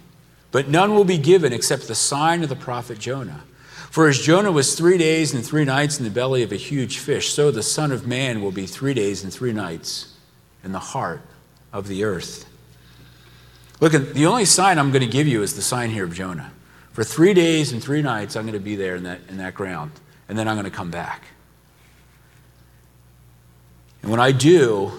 but 0.52 0.68
none 0.68 0.96
will 0.96 1.06
be 1.06 1.20
given 1.20 1.54
except 1.54 1.88
the 1.88 1.96
sign 1.96 2.42
of 2.42 2.50
the 2.50 2.56
prophet 2.56 2.98
Jonah. 2.98 3.44
For 3.92 4.08
as 4.08 4.20
Jonah 4.20 4.52
was 4.52 4.74
three 4.74 4.98
days 4.98 5.34
and 5.34 5.46
three 5.46 5.66
nights 5.66 6.00
in 6.00 6.06
the 6.06 6.12
belly 6.12 6.42
of 6.42 6.52
a 6.52 6.58
huge 6.58 6.98
fish, 6.98 7.34
so 7.34 7.52
the 7.52 7.62
Son 7.62 7.92
of 7.92 8.08
Man 8.08 8.42
will 8.42 8.52
be 8.52 8.66
three 8.66 8.96
days 8.96 9.24
and 9.24 9.32
three 9.32 9.54
nights 9.54 10.16
in 10.64 10.72
the 10.72 10.80
heart 10.80 11.22
of 11.74 11.88
the 11.88 12.04
earth. 12.04 12.46
Look, 13.80 13.94
the 13.94 14.26
only 14.26 14.46
sign 14.46 14.78
I'm 14.78 14.92
going 14.92 15.02
to 15.02 15.08
give 15.08 15.28
you 15.28 15.42
is 15.42 15.56
the 15.56 15.62
sign 15.62 15.90
here 15.90 16.04
of 16.04 16.14
Jonah. 16.14 16.52
For 16.94 17.04
three 17.04 17.34
days 17.34 17.72
and 17.72 17.82
three 17.82 18.02
nights, 18.02 18.36
I'm 18.36 18.44
going 18.44 18.54
to 18.54 18.60
be 18.60 18.76
there 18.76 18.96
in 18.96 19.04
that, 19.04 19.22
in 19.30 19.38
that 19.38 19.56
ground, 19.56 19.92
and 20.30 20.38
then 20.38 20.48
I'm 20.48 20.56
going 20.56 20.66
to 20.66 20.76
come 20.76 20.92
back. 20.92 21.24
And 24.02 24.12
when 24.12 24.20
I 24.20 24.32
do, 24.32 24.92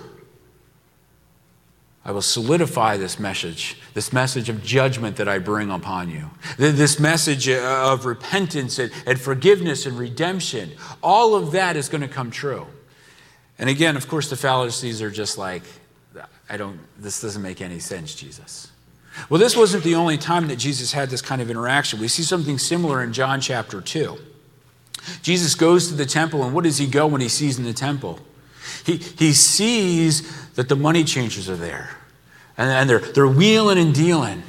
I 2.05 2.11
will 2.11 2.23
solidify 2.23 2.97
this 2.97 3.21
message, 3.21 3.77
this 3.95 4.13
message 4.13 4.49
of 4.49 4.65
judgment 4.65 5.17
that 5.17 5.29
I 5.29 5.39
bring 5.39 5.71
upon 5.71 6.11
you, 6.11 6.31
this 6.57 6.99
message 6.99 7.49
uh, 7.49 7.93
of 7.93 8.05
repentance 8.07 8.79
and, 8.79 8.91
and 9.07 9.21
forgiveness 9.21 9.87
and 9.87 9.97
redemption. 9.97 10.73
All 11.03 11.35
of 11.37 11.53
that 11.53 11.77
is 11.77 11.89
going 11.89 12.01
to 12.01 12.09
come 12.09 12.33
true. 12.33 12.67
And 13.59 13.71
again, 13.71 13.97
of 13.97 14.09
course, 14.09 14.31
the 14.31 14.37
Pharisees 14.37 15.01
are 15.01 15.11
just 15.11 15.39
like, 15.39 15.63
I 16.53 16.59
don't, 16.59 16.79
this 17.01 17.23
doesn't 17.23 17.41
make 17.41 17.63
any 17.63 17.79
sense, 17.79 18.15
Jesus. 18.15 18.71
Well, 19.31 19.41
this 19.41 19.57
wasn't 19.57 19.85
the 19.85 19.95
only 19.95 20.19
time 20.19 20.49
that 20.49 20.57
Jesus 20.57 20.93
had 20.93 21.09
this 21.09 21.23
kind 21.23 21.41
of 21.41 21.51
interaction. 21.51 21.99
We 21.99 22.09
see 22.09 22.23
something 22.23 22.59
similar 22.59 23.03
in 23.03 23.15
John 23.15 23.41
chapter 23.41 23.81
2. 23.81 24.19
Jesus 25.23 25.55
goes 25.55 25.89
to 25.89 25.95
the 25.95 26.05
temple, 26.05 26.45
and 26.45 26.55
what 26.55 26.65
does 26.65 26.77
he 26.77 26.87
go 26.87 27.07
when 27.07 27.23
he 27.23 27.29
sees 27.29 27.59
in 27.59 27.65
the 27.65 27.73
temple? 27.73 28.21
He, 28.85 28.97
he 28.99 29.33
sees 29.33 30.51
that 30.53 30.69
the 30.69 30.77
money 30.77 31.05
changers 31.05 31.49
are 31.49 31.57
there, 31.57 31.97
and, 32.59 32.69
and 32.71 32.91
they're, 32.91 33.13
they're 33.13 33.27
wheeling 33.27 33.79
and 33.79 33.95
dealing. 33.95 34.43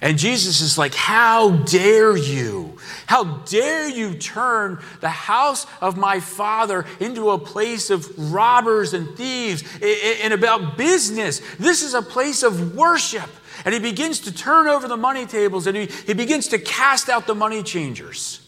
And 0.00 0.18
Jesus 0.18 0.60
is 0.60 0.76
like, 0.76 0.94
How 0.94 1.50
dare 1.50 2.16
you? 2.16 2.78
How 3.06 3.24
dare 3.24 3.88
you 3.88 4.14
turn 4.14 4.80
the 5.00 5.08
house 5.08 5.66
of 5.80 5.96
my 5.96 6.20
father 6.20 6.84
into 7.00 7.30
a 7.30 7.38
place 7.38 7.90
of 7.90 8.32
robbers 8.32 8.94
and 8.94 9.16
thieves 9.16 9.62
and 9.82 10.32
about 10.32 10.76
business? 10.76 11.40
This 11.58 11.82
is 11.82 11.94
a 11.94 12.02
place 12.02 12.42
of 12.42 12.74
worship. 12.74 13.30
And 13.64 13.72
he 13.72 13.80
begins 13.80 14.20
to 14.20 14.34
turn 14.34 14.66
over 14.66 14.88
the 14.88 14.96
money 14.96 15.26
tables 15.26 15.66
and 15.66 15.76
he, 15.76 15.86
he 16.06 16.12
begins 16.12 16.48
to 16.48 16.58
cast 16.58 17.08
out 17.08 17.26
the 17.26 17.34
money 17.34 17.62
changers. 17.62 18.40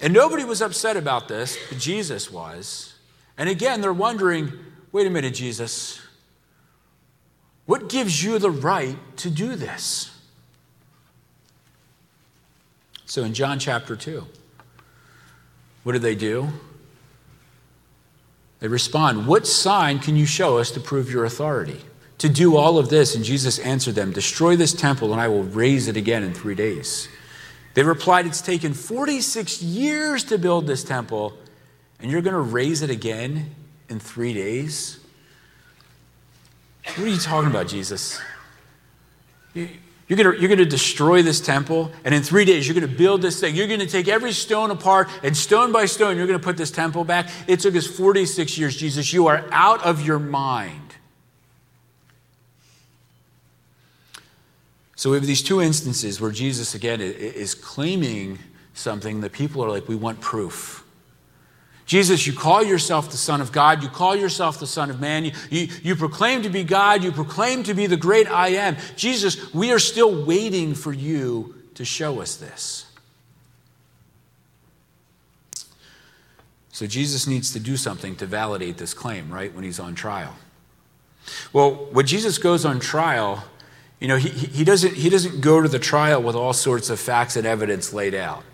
And 0.00 0.12
nobody 0.12 0.44
was 0.44 0.62
upset 0.62 0.96
about 0.96 1.26
this, 1.26 1.58
but 1.68 1.78
Jesus 1.78 2.30
was. 2.30 2.94
And 3.36 3.48
again, 3.48 3.80
they're 3.80 3.92
wondering 3.92 4.52
wait 4.90 5.06
a 5.06 5.10
minute, 5.10 5.34
Jesus, 5.34 6.00
what 7.68 7.90
gives 7.90 8.24
you 8.24 8.38
the 8.38 8.50
right 8.50 8.96
to 9.18 9.28
do 9.28 9.54
this? 9.54 10.10
So 13.04 13.24
in 13.24 13.34
John 13.34 13.58
chapter 13.58 13.94
2, 13.94 14.24
what 15.82 15.92
do 15.92 15.98
they 15.98 16.14
do? 16.14 16.48
They 18.60 18.68
respond, 18.68 19.26
What 19.26 19.46
sign 19.46 19.98
can 19.98 20.16
you 20.16 20.24
show 20.24 20.56
us 20.56 20.70
to 20.70 20.80
prove 20.80 21.10
your 21.10 21.26
authority? 21.26 21.82
To 22.16 22.30
do 22.30 22.56
all 22.56 22.78
of 22.78 22.88
this, 22.88 23.14
and 23.14 23.22
Jesus 23.22 23.58
answered 23.58 23.96
them, 23.96 24.12
Destroy 24.12 24.56
this 24.56 24.72
temple, 24.72 25.12
and 25.12 25.20
I 25.20 25.28
will 25.28 25.44
raise 25.44 25.88
it 25.88 25.96
again 25.98 26.22
in 26.22 26.32
three 26.32 26.54
days. 26.54 27.06
They 27.74 27.82
replied, 27.82 28.24
It's 28.24 28.40
taken 28.40 28.72
46 28.72 29.62
years 29.62 30.24
to 30.24 30.38
build 30.38 30.66
this 30.66 30.82
temple, 30.82 31.36
and 32.00 32.10
you're 32.10 32.22
going 32.22 32.32
to 32.32 32.40
raise 32.40 32.80
it 32.80 32.88
again 32.88 33.54
in 33.90 34.00
three 34.00 34.32
days? 34.32 34.97
What 36.96 37.06
are 37.06 37.08
you 37.08 37.18
talking 37.18 37.50
about, 37.50 37.68
Jesus? 37.68 38.20
You're 39.54 39.68
going 40.16 40.40
you're 40.40 40.56
to 40.56 40.64
destroy 40.64 41.22
this 41.22 41.40
temple, 41.40 41.92
and 42.04 42.14
in 42.14 42.22
three 42.22 42.44
days, 42.44 42.66
you're 42.66 42.74
going 42.74 42.90
to 42.90 42.96
build 42.96 43.20
this 43.22 43.38
thing. 43.40 43.54
You're 43.54 43.66
going 43.66 43.80
to 43.80 43.86
take 43.86 44.08
every 44.08 44.32
stone 44.32 44.70
apart, 44.70 45.08
and 45.22 45.36
stone 45.36 45.70
by 45.70 45.84
stone, 45.84 46.16
you're 46.16 46.26
going 46.26 46.38
to 46.38 46.44
put 46.44 46.56
this 46.56 46.70
temple 46.70 47.04
back. 47.04 47.30
It 47.46 47.60
took 47.60 47.76
us 47.76 47.86
46 47.86 48.56
years, 48.56 48.74
Jesus. 48.76 49.12
You 49.12 49.26
are 49.26 49.44
out 49.52 49.84
of 49.84 50.04
your 50.04 50.18
mind. 50.18 50.94
So 54.96 55.10
we 55.10 55.16
have 55.16 55.26
these 55.26 55.42
two 55.42 55.60
instances 55.60 56.20
where 56.20 56.32
Jesus, 56.32 56.74
again, 56.74 57.00
is 57.00 57.54
claiming 57.54 58.38
something 58.74 59.20
that 59.20 59.32
people 59.32 59.62
are 59.62 59.70
like, 59.70 59.88
we 59.88 59.94
want 59.94 60.20
proof. 60.20 60.84
Jesus, 61.88 62.26
you 62.26 62.34
call 62.34 62.62
yourself 62.62 63.10
the 63.10 63.16
Son 63.16 63.40
of 63.40 63.50
God. 63.50 63.82
You 63.82 63.88
call 63.88 64.14
yourself 64.14 64.60
the 64.60 64.66
Son 64.66 64.90
of 64.90 65.00
Man. 65.00 65.24
You, 65.24 65.32
you, 65.48 65.68
you, 65.82 65.96
proclaim 65.96 66.42
to 66.42 66.50
be 66.50 66.62
God. 66.62 67.02
You 67.02 67.10
proclaim 67.10 67.62
to 67.62 67.72
be 67.72 67.86
the 67.86 67.96
great 67.96 68.30
I 68.30 68.48
am. 68.48 68.76
Jesus, 68.94 69.54
we 69.54 69.72
are 69.72 69.78
still 69.78 70.26
waiting 70.26 70.74
for 70.74 70.92
you 70.92 71.54
to 71.76 71.86
show 71.86 72.20
us 72.20 72.36
this. 72.36 72.84
So 76.72 76.86
Jesus 76.86 77.26
needs 77.26 77.54
to 77.54 77.58
do 77.58 77.78
something 77.78 78.16
to 78.16 78.26
validate 78.26 78.76
this 78.76 78.92
claim, 78.92 79.32
right, 79.32 79.52
when 79.54 79.64
he's 79.64 79.80
on 79.80 79.94
trial. 79.94 80.36
Well, 81.54 81.88
when 81.92 82.06
Jesus 82.06 82.36
goes 82.36 82.66
on 82.66 82.80
trial, 82.80 83.44
you 83.98 84.08
know, 84.08 84.16
he, 84.16 84.28
he, 84.28 84.62
doesn't, 84.62 84.92
he 84.92 85.08
doesn't 85.08 85.40
go 85.40 85.62
to 85.62 85.68
the 85.68 85.78
trial 85.78 86.22
with 86.22 86.36
all 86.36 86.52
sorts 86.52 86.90
of 86.90 87.00
facts 87.00 87.34
and 87.34 87.46
evidence 87.46 87.94
laid 87.94 88.14
out. 88.14 88.44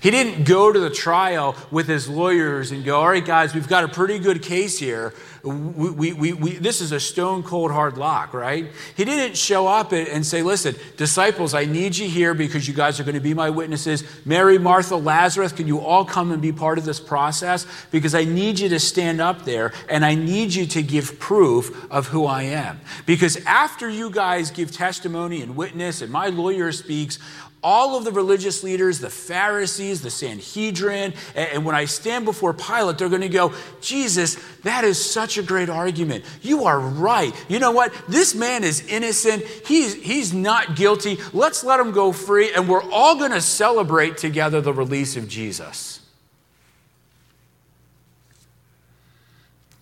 He 0.00 0.10
didn't 0.10 0.44
go 0.44 0.72
to 0.72 0.78
the 0.78 0.90
trial 0.90 1.56
with 1.70 1.88
his 1.88 2.08
lawyers 2.08 2.70
and 2.70 2.84
go, 2.84 3.00
all 3.00 3.08
right, 3.08 3.24
guys, 3.24 3.54
we've 3.54 3.68
got 3.68 3.84
a 3.84 3.88
pretty 3.88 4.18
good 4.18 4.42
case 4.42 4.78
here. 4.78 5.12
We, 5.42 6.12
we, 6.12 6.32
we, 6.32 6.52
this 6.58 6.80
is 6.80 6.92
a 6.92 7.00
stone 7.00 7.42
cold 7.42 7.70
hard 7.70 7.96
lock, 7.96 8.34
right? 8.34 8.66
He 8.94 9.04
didn't 9.04 9.36
show 9.36 9.66
up 9.66 9.92
and 9.92 10.24
say, 10.24 10.42
listen, 10.42 10.74
disciples, 10.96 11.54
I 11.54 11.64
need 11.64 11.96
you 11.96 12.08
here 12.08 12.34
because 12.34 12.68
you 12.68 12.74
guys 12.74 13.00
are 13.00 13.04
going 13.04 13.14
to 13.14 13.20
be 13.20 13.32
my 13.32 13.48
witnesses. 13.48 14.04
Mary, 14.26 14.58
Martha, 14.58 14.96
Lazarus, 14.96 15.52
can 15.52 15.66
you 15.66 15.80
all 15.80 16.04
come 16.04 16.30
and 16.32 16.42
be 16.42 16.52
part 16.52 16.78
of 16.78 16.84
this 16.84 17.00
process? 17.00 17.66
Because 17.90 18.14
I 18.14 18.24
need 18.24 18.58
you 18.58 18.68
to 18.68 18.78
stand 18.78 19.20
up 19.20 19.44
there 19.44 19.72
and 19.88 20.04
I 20.04 20.14
need 20.14 20.54
you 20.54 20.66
to 20.66 20.82
give 20.82 21.18
proof 21.18 21.90
of 21.90 22.08
who 22.08 22.26
I 22.26 22.42
am. 22.42 22.80
Because 23.06 23.38
after 23.46 23.88
you 23.88 24.10
guys 24.10 24.50
give 24.50 24.70
testimony 24.70 25.42
and 25.42 25.56
witness 25.56 26.02
and 26.02 26.12
my 26.12 26.28
lawyer 26.28 26.70
speaks, 26.72 27.18
all 27.62 27.96
of 27.96 28.04
the 28.04 28.12
religious 28.12 28.62
leaders, 28.62 29.00
the 29.00 29.10
Pharisees, 29.10 30.02
the 30.02 30.10
Sanhedrin, 30.10 31.12
and 31.34 31.64
when 31.64 31.74
I 31.74 31.84
stand 31.84 32.24
before 32.24 32.54
Pilate, 32.54 32.98
they're 32.98 33.08
going 33.08 33.20
to 33.20 33.28
go, 33.28 33.52
Jesus, 33.80 34.36
that 34.62 34.84
is 34.84 35.02
such 35.02 35.36
a 35.36 35.42
great 35.42 35.68
argument. 35.68 36.24
You 36.40 36.64
are 36.64 36.80
right. 36.80 37.34
You 37.48 37.58
know 37.58 37.70
what? 37.70 37.92
This 38.08 38.34
man 38.34 38.64
is 38.64 38.86
innocent. 38.86 39.44
He's, 39.44 39.94
he's 39.94 40.32
not 40.32 40.74
guilty. 40.76 41.18
Let's 41.32 41.62
let 41.62 41.80
him 41.80 41.92
go 41.92 42.12
free, 42.12 42.52
and 42.54 42.68
we're 42.68 42.88
all 42.90 43.16
going 43.16 43.32
to 43.32 43.42
celebrate 43.42 44.16
together 44.16 44.60
the 44.60 44.72
release 44.72 45.16
of 45.16 45.28
Jesus. 45.28 46.00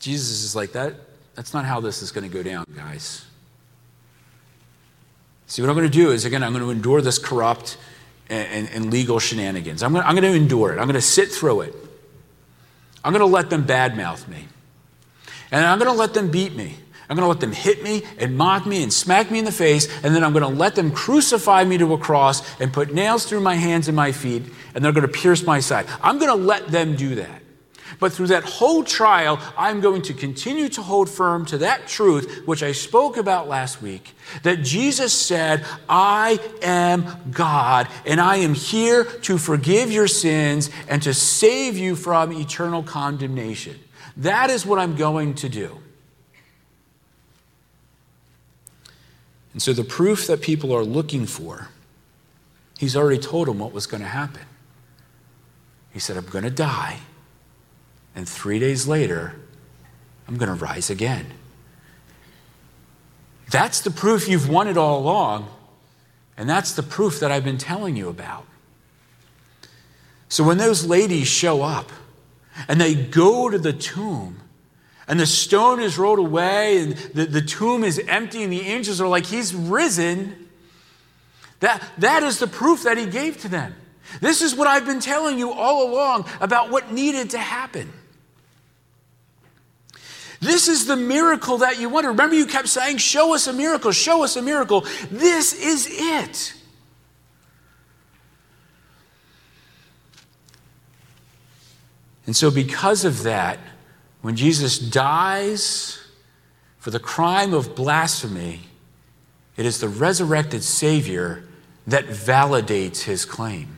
Jesus 0.01 0.43
is 0.43 0.57
like, 0.57 0.73
that. 0.73 0.95
That's 1.35 1.55
not 1.55 1.64
how 1.64 1.81
this 1.81 2.03
is 2.03 2.11
going 2.11 2.29
to 2.29 2.35
go 2.35 2.43
down, 2.43 2.67
guys. 2.75 3.25
See, 5.49 5.63
what 5.63 5.71
I'm 5.71 5.77
going 5.77 5.91
to 5.91 5.99
do 5.99 6.11
is, 6.11 6.27
again, 6.27 6.43
I'm 6.43 6.53
going 6.53 6.63
to 6.63 6.71
endure 6.71 7.01
this 7.01 7.19
corrupt 7.19 7.79
and, 8.29 8.47
and, 8.49 8.69
and 8.71 8.93
legal 8.93 9.19
shenanigans. 9.19 9.83
I'm 9.83 9.93
going, 9.93 10.03
to, 10.03 10.09
I'm 10.09 10.15
going 10.15 10.31
to 10.31 10.39
endure 10.39 10.73
it. 10.73 10.79
I'm 10.79 10.85
going 10.85 10.95
to 10.95 11.01
sit 11.01 11.31
through 11.31 11.63
it. 11.63 11.75
I'm 13.03 13.13
going 13.13 13.21
to 13.21 13.27
let 13.27 13.49
them 13.49 13.65
badmouth 13.65 14.29
me. 14.29 14.47
And 15.51 15.65
I'm 15.65 15.79
going 15.79 15.91
to 15.91 15.97
let 15.99 16.13
them 16.13 16.31
beat 16.31 16.55
me. 16.55 16.77
I'm 17.09 17.17
going 17.17 17.25
to 17.25 17.29
let 17.29 17.41
them 17.41 17.53
hit 17.53 17.83
me 17.83 18.03
and 18.19 18.37
mock 18.37 18.67
me 18.67 18.83
and 18.83 18.93
smack 18.93 19.31
me 19.31 19.39
in 19.39 19.47
the 19.47 19.53
face, 19.53 19.89
and 20.05 20.15
then 20.15 20.23
I'm 20.23 20.35
going 20.35 20.43
to 20.43 20.59
let 20.59 20.75
them 20.75 20.91
crucify 20.91 21.65
me 21.65 21.79
to 21.79 21.95
a 21.95 21.99
cross 21.99 22.43
and 22.61 22.71
put 22.71 22.93
nails 22.93 23.25
through 23.25 23.41
my 23.41 23.55
hands 23.55 23.89
and 23.89 23.97
my 23.97 24.13
feet, 24.13 24.43
and 24.75 24.85
they're 24.85 24.93
going 24.93 25.07
to 25.07 25.13
pierce 25.13 25.47
my 25.47 25.61
side. 25.61 25.87
I'm 26.03 26.19
going 26.19 26.39
to 26.39 26.45
let 26.45 26.69
them 26.69 26.97
do 26.97 27.15
that. 27.15 27.41
But 27.99 28.13
through 28.13 28.29
that 28.29 28.45
whole 28.45 28.85
trial, 28.85 29.41
I'm 29.57 29.81
going 29.81 30.03
to 30.03 30.15
continue 30.15 30.69
to 30.71 30.83
hold 30.83 31.09
firm 31.09 31.45
to 31.47 31.59
that 31.59 31.89
truth, 31.89 32.47
which 32.47 32.63
I 32.63 32.73
spoke 32.73 33.17
about 33.17 33.49
last 33.49 33.83
week, 33.83 34.15
that 34.45 34.63
Jesus 34.63 35.13
said, 35.13 35.65
I 35.89 36.39
am 36.63 37.07
God, 37.33 37.89
and 38.07 38.21
I 38.21 38.37
am 38.37 38.55
here 38.55 39.05
to 39.05 39.37
forgive 39.37 39.91
your 39.91 40.07
sins 40.07 40.71
and 40.89 41.03
to 41.03 41.13
save 41.13 41.77
you 41.77 41.97
from 41.97 42.33
eternal 42.33 42.85
condemnation. 42.85 43.79
That 44.17 44.51
is 44.51 44.65
what 44.65 44.79
I'm 44.79 44.95
going 44.95 45.35
to 45.35 45.49
do. 45.49 45.79
And 49.53 49.63
so, 49.63 49.73
the 49.73 49.83
proof 49.83 50.29
that 50.29 50.41
people 50.41 50.73
are 50.73 50.85
looking 50.85 51.27
for, 51.27 51.69
he's 52.79 52.95
already 52.95 53.19
told 53.19 53.49
them 53.49 53.59
what 53.59 53.73
was 53.73 53.87
going 53.87 54.03
to 54.03 54.09
happen. 54.09 54.43
He 55.93 55.99
said, 55.99 56.17
I'm 56.17 56.27
going 56.27 56.45
to 56.45 56.51
die 56.51 57.01
and 58.18 58.28
three 58.28 58.59
days 58.59 58.88
later, 58.88 59.33
I'm 60.26 60.38
going 60.38 60.48
to 60.48 60.64
rise 60.64 60.90
again. 60.90 61.24
That's 63.48 63.81
the 63.81 63.92
proof 63.92 64.28
you've 64.28 64.48
wanted 64.48 64.76
all 64.76 64.98
along, 64.98 65.48
and 66.37 66.50
that's 66.50 66.72
the 66.72 66.83
proof 66.83 67.20
that 67.20 67.31
I've 67.31 67.44
been 67.44 67.59
telling 67.59 67.94
you 67.94 68.09
about. 68.09 68.44
So 70.28 70.42
when 70.42 70.59
those 70.59 70.85
ladies 70.85 71.28
show 71.28 71.62
up 71.62 71.92
and 72.66 72.81
they 72.81 72.96
go 72.96 73.50
to 73.50 73.57
the 73.57 73.72
tomb, 73.72 74.40
and 75.07 75.20
the 75.20 75.24
stone 75.24 75.78
is 75.78 75.96
rolled 75.96 76.18
away, 76.18 76.83
and 76.83 76.96
the, 77.14 77.24
the 77.24 77.40
tomb 77.40 77.85
is 77.85 78.00
empty, 78.00 78.42
and 78.42 78.52
the 78.52 78.62
angels 78.62 79.00
are 79.00 79.07
like, 79.07 79.26
He's 79.26 79.54
risen. 79.54 80.48
That, 81.61 81.85
that 81.98 82.24
is 82.24 82.40
the 82.40 82.48
proof 82.48 82.83
that 82.83 82.98
He 82.98 83.07
gave 83.07 83.38
to 83.42 83.48
them. 83.48 83.76
This 84.20 84.42
is 84.42 84.57
what 84.57 84.66
I've 84.66 84.87
been 84.87 84.98
telling 84.98 85.38
you 85.38 85.52
all 85.52 85.88
along 85.88 86.26
about 86.40 86.72
what 86.72 86.90
needed 86.90 87.31
to 87.31 87.38
happen. 87.38 87.92
This 90.40 90.68
is 90.68 90.87
the 90.87 90.96
miracle 90.96 91.59
that 91.59 91.81
you 91.81 91.88
wanted. 91.88 92.09
Remember, 92.09 92.37
you 92.37 92.46
kept 92.46 92.68
saying, 92.68 92.98
Show 92.98 93.35
us 93.35 93.46
a 93.46 93.53
miracle, 93.53 93.90
show 93.90 94.22
us 94.22 94.37
a 94.37 94.42
miracle. 94.42 94.87
This 95.11 95.53
is 95.53 95.88
it. 95.90 96.55
And 102.27 102.37
so, 102.37 102.51
because 102.51 103.07
of 103.07 103.22
that, 103.22 103.59
when 104.20 104.37
Jesus 104.37 104.79
dies 104.79 105.98
for 106.79 106.90
the 106.90 107.01
crime 107.01 107.55
of 107.55 107.74
blasphemy, 107.74 108.61
it 109.57 109.64
is 109.64 109.81
the 109.81 109.88
resurrected 109.88 110.62
Savior 110.62 111.44
that 111.87 112.05
validates 112.05 113.03
his 113.05 113.24
claim. 113.24 113.78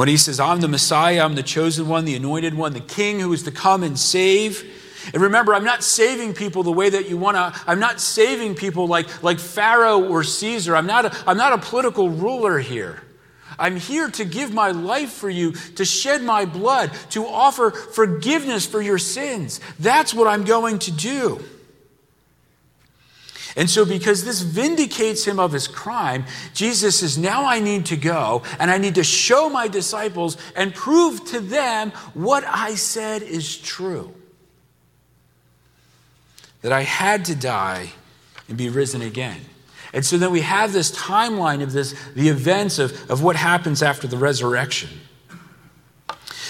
When 0.00 0.08
he 0.08 0.16
says, 0.16 0.40
I'm 0.40 0.62
the 0.62 0.66
Messiah, 0.66 1.22
I'm 1.22 1.34
the 1.34 1.42
chosen 1.42 1.86
one, 1.86 2.06
the 2.06 2.14
anointed 2.14 2.54
one, 2.54 2.72
the 2.72 2.80
king 2.80 3.20
who 3.20 3.34
is 3.34 3.42
to 3.42 3.50
come 3.50 3.82
and 3.82 3.98
save, 3.98 4.64
And 5.12 5.22
remember, 5.22 5.54
I'm 5.54 5.62
not 5.62 5.84
saving 5.84 6.32
people 6.32 6.62
the 6.62 6.72
way 6.72 6.88
that 6.88 7.10
you 7.10 7.18
want 7.18 7.36
to. 7.36 7.52
I'm 7.66 7.80
not 7.80 8.00
saving 8.00 8.54
people 8.54 8.86
like, 8.86 9.22
like 9.22 9.38
Pharaoh 9.38 10.08
or 10.08 10.24
Caesar. 10.24 10.74
I'm 10.74 10.86
not, 10.86 11.04
a, 11.04 11.24
I'm 11.26 11.36
not 11.36 11.52
a 11.52 11.58
political 11.58 12.08
ruler 12.08 12.58
here. 12.58 13.02
I'm 13.58 13.76
here 13.76 14.08
to 14.12 14.24
give 14.24 14.54
my 14.54 14.70
life 14.70 15.12
for 15.12 15.28
you, 15.28 15.52
to 15.52 15.84
shed 15.84 16.22
my 16.22 16.46
blood, 16.46 16.92
to 17.10 17.26
offer 17.26 17.70
forgiveness 17.70 18.64
for 18.64 18.80
your 18.80 18.96
sins. 18.96 19.60
That's 19.78 20.14
what 20.14 20.28
I'm 20.28 20.44
going 20.46 20.78
to 20.78 20.92
do. 20.92 21.44
And 23.56 23.68
so, 23.68 23.84
because 23.84 24.24
this 24.24 24.42
vindicates 24.42 25.24
him 25.24 25.40
of 25.40 25.52
his 25.52 25.66
crime, 25.66 26.24
Jesus 26.54 27.00
says, 27.00 27.18
Now 27.18 27.44
I 27.44 27.60
need 27.60 27.86
to 27.86 27.96
go 27.96 28.42
and 28.58 28.70
I 28.70 28.78
need 28.78 28.94
to 28.94 29.04
show 29.04 29.48
my 29.48 29.68
disciples 29.68 30.36
and 30.54 30.74
prove 30.74 31.24
to 31.26 31.40
them 31.40 31.90
what 32.14 32.44
I 32.44 32.74
said 32.74 33.22
is 33.22 33.56
true 33.56 34.14
that 36.62 36.72
I 36.72 36.82
had 36.82 37.24
to 37.26 37.34
die 37.34 37.90
and 38.48 38.56
be 38.56 38.68
risen 38.68 39.02
again. 39.02 39.40
And 39.92 40.04
so 40.04 40.18
then 40.18 40.30
we 40.30 40.42
have 40.42 40.72
this 40.72 40.92
timeline 40.92 41.62
of 41.62 41.72
this, 41.72 41.94
the 42.14 42.28
events 42.28 42.78
of, 42.78 43.10
of 43.10 43.22
what 43.22 43.36
happens 43.36 43.82
after 43.82 44.06
the 44.06 44.16
resurrection. 44.16 44.90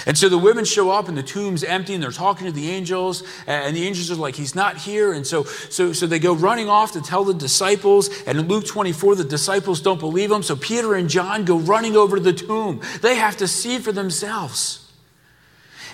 And 0.07 0.17
so 0.17 0.29
the 0.29 0.39
women 0.39 0.65
show 0.65 0.91
up 0.91 1.09
and 1.09 1.17
the 1.17 1.23
tomb's 1.23 1.63
empty 1.63 1.95
and 1.95 2.03
they're 2.03 2.11
talking 2.11 2.47
to 2.47 2.53
the 2.53 2.71
angels 2.71 3.23
and 3.47 3.77
the 3.77 3.87
angels 3.87 4.11
are 4.11 4.15
like, 4.15 4.35
he's 4.35 4.55
not 4.55 4.77
here. 4.77 5.13
And 5.13 5.27
so, 5.27 5.45
so, 5.45 5.93
so 5.93 6.07
they 6.07 6.19
go 6.19 6.35
running 6.35 6.69
off 6.69 6.93
to 6.93 7.01
tell 7.01 7.25
the 7.25 7.35
disciples. 7.35 8.09
And 8.23 8.39
in 8.39 8.49
Luke 8.49 8.67
24, 8.67 9.17
the 9.17 9.25
disciples 9.25 9.81
don't 9.81 10.01
believe 10.01 10.31
them. 10.31 10.43
So 10.43 10.57
Peter 10.57 10.95
and 10.95 11.09
John 11.09 11.45
go 11.45 11.59
running 11.59 11.97
over 11.97 12.17
to 12.17 12.23
the 12.23 12.33
tomb. 12.33 12.81
They 13.03 13.17
have 13.17 13.37
to 13.39 13.49
see 13.49 13.79
for 13.79 13.93
themselves. 13.93 14.91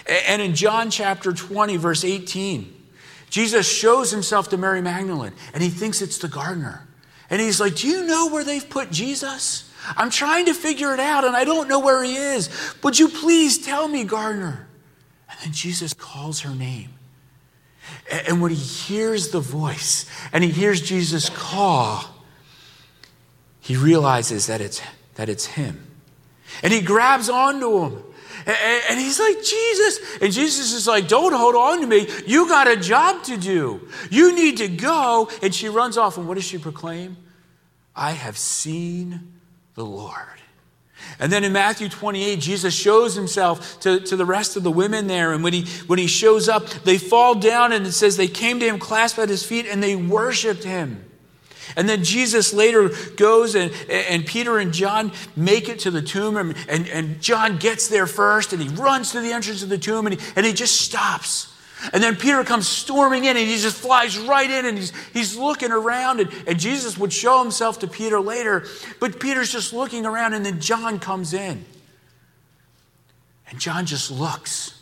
And 0.07 0.41
in 0.41 0.55
John 0.55 0.91
chapter 0.91 1.33
20, 1.33 1.77
verse 1.77 2.05
18, 2.05 2.73
Jesus 3.29 3.69
shows 3.69 4.11
himself 4.11 4.49
to 4.51 4.57
Mary 4.57 4.81
Magdalene 4.81 5.33
and 5.53 5.63
he 5.63 5.69
thinks 5.69 6.01
it's 6.01 6.19
the 6.19 6.29
gardener. 6.29 6.87
And 7.29 7.41
he's 7.41 7.61
like, 7.61 7.75
Do 7.77 7.89
you 7.89 8.07
know 8.07 8.29
where 8.29 8.45
they've 8.45 8.69
put 8.69 8.93
Jesus? 8.93 9.66
I'm 9.97 10.11
trying 10.11 10.47
to 10.47 10.55
figure 10.55 10.93
it 10.95 11.01
out 11.01 11.25
and 11.25 11.37
I 11.37 11.45
don't 11.45 11.69
know 11.69 11.79
where 11.79 12.03
he 12.03 12.17
is. 12.17 12.49
Would 12.83 12.99
you 12.99 13.09
please 13.09 13.59
tell 13.59 13.89
me, 13.89 14.05
gardener? 14.05 14.69
And 15.31 15.39
then 15.43 15.53
Jesus 15.53 15.93
calls 15.95 16.41
her 16.41 16.55
name. 16.55 16.91
And 18.27 18.41
when 18.41 18.51
he 18.51 18.57
hears 18.57 19.31
the 19.31 19.41
voice 19.41 20.07
and 20.33 20.43
he 20.43 20.51
hears 20.51 20.81
Jesus 20.81 21.29
call, 21.29 22.05
he 23.61 23.77
realizes 23.77 24.47
that 24.47 24.61
it's, 24.61 24.81
that 25.15 25.29
it's 25.29 25.47
him. 25.47 25.87
And 26.63 26.73
he 26.73 26.81
grabs 26.81 27.29
onto 27.29 27.85
him 27.85 28.03
and 28.47 29.01
he's 29.01 29.19
like, 29.19 29.43
Jesus. 29.43 29.99
And 30.21 30.33
Jesus 30.33 30.73
is 30.73 30.87
like, 30.87 31.09
Don't 31.09 31.33
hold 31.33 31.57
on 31.57 31.81
to 31.81 31.87
me. 31.87 32.09
You 32.27 32.49
got 32.49 32.69
a 32.69 32.77
job 32.77 33.25
to 33.25 33.37
do. 33.37 33.89
You 34.11 34.35
need 34.35 34.59
to 34.59 34.69
go. 34.69 35.29
And 35.43 35.55
she 35.55 35.69
runs 35.69 35.99
off. 35.99 36.17
And 36.17 36.29
what 36.29 36.35
does 36.35 36.45
she 36.45 36.59
proclaim? 36.59 37.17
I 37.95 38.13
have 38.13 38.39
seen 38.39 39.33
the 39.77 39.85
Lord. 39.85 40.41
And 41.19 41.33
then 41.33 41.45
in 41.45 41.53
Matthew 41.53 41.89
28, 41.89 42.41
Jesus 42.41 42.75
shows 42.75 43.15
himself 43.15 43.81
to, 43.81 44.01
to 44.01 44.17
the 44.17 44.25
rest 44.25 44.57
of 44.57 44.63
the 44.63 44.71
women 44.71 45.07
there. 45.07 45.33
And 45.33 45.45
when 45.45 45.53
he, 45.53 45.67
when 45.87 45.99
he 45.99 46.07
shows 46.07 46.49
up, 46.49 46.69
they 46.69 46.99
fall 46.99 47.35
down 47.35 47.73
and 47.73 47.87
it 47.87 47.93
says 47.93 48.17
they 48.17 48.29
came 48.29 48.59
to 48.61 48.67
him, 48.67 48.79
clasped 48.79 49.19
at 49.19 49.29
his 49.29 49.45
feet, 49.45 49.67
and 49.67 49.83
they 49.83 49.95
worshiped 49.97 50.65
him. 50.65 51.05
And 51.77 51.89
then 51.89 52.05
Jesus 52.05 52.55
later 52.55 52.91
goes 53.17 53.55
and, 53.55 53.73
and 53.89 54.25
Peter 54.25 54.59
and 54.59 54.73
John 54.73 55.13
make 55.35 55.69
it 55.69 55.81
to 55.81 55.91
the 55.91 56.03
tomb. 56.03 56.37
And, 56.37 56.55
and, 56.69 56.89
and 56.89 57.21
John 57.21 57.59
gets 57.59 57.89
there 57.89 58.07
first 58.07 58.53
and 58.53 58.63
he 58.63 58.69
runs 58.69 59.13
to 59.13 59.21
the 59.21 59.33
entrance 59.33 59.63
of 59.63 59.69
the 59.69 59.79
tomb 59.79 60.07
and 60.07 60.19
he, 60.19 60.33
and 60.37 60.47
he 60.47 60.53
just 60.53 60.81
stops. 60.81 61.53
And 61.93 62.03
then 62.03 62.17
Peter 62.17 62.43
comes 62.43 62.67
storming 62.67 63.25
in 63.25 63.37
and 63.37 63.47
he 63.47 63.59
just 63.59 63.77
flies 63.77 64.19
right 64.19 64.51
in 64.51 64.65
and 64.65 64.79
he's, 64.79 64.93
he's 65.13 65.37
looking 65.37 65.71
around. 65.71 66.21
And, 66.21 66.33
and 66.47 66.59
Jesus 66.59 66.97
would 66.97 67.13
show 67.13 67.43
himself 67.43 67.81
to 67.81 67.87
Peter 67.87 68.21
later, 68.21 68.65
but 68.99 69.21
Peter's 69.21 69.53
just 69.53 69.73
looking 69.73 70.07
around 70.07 70.35
and 70.35 70.45
then 70.45 70.61
John 70.61 70.99
comes 70.99 71.35
in. 71.35 71.65
And 73.49 73.61
John 73.61 73.87
just 73.87 74.11
looks 74.11 74.77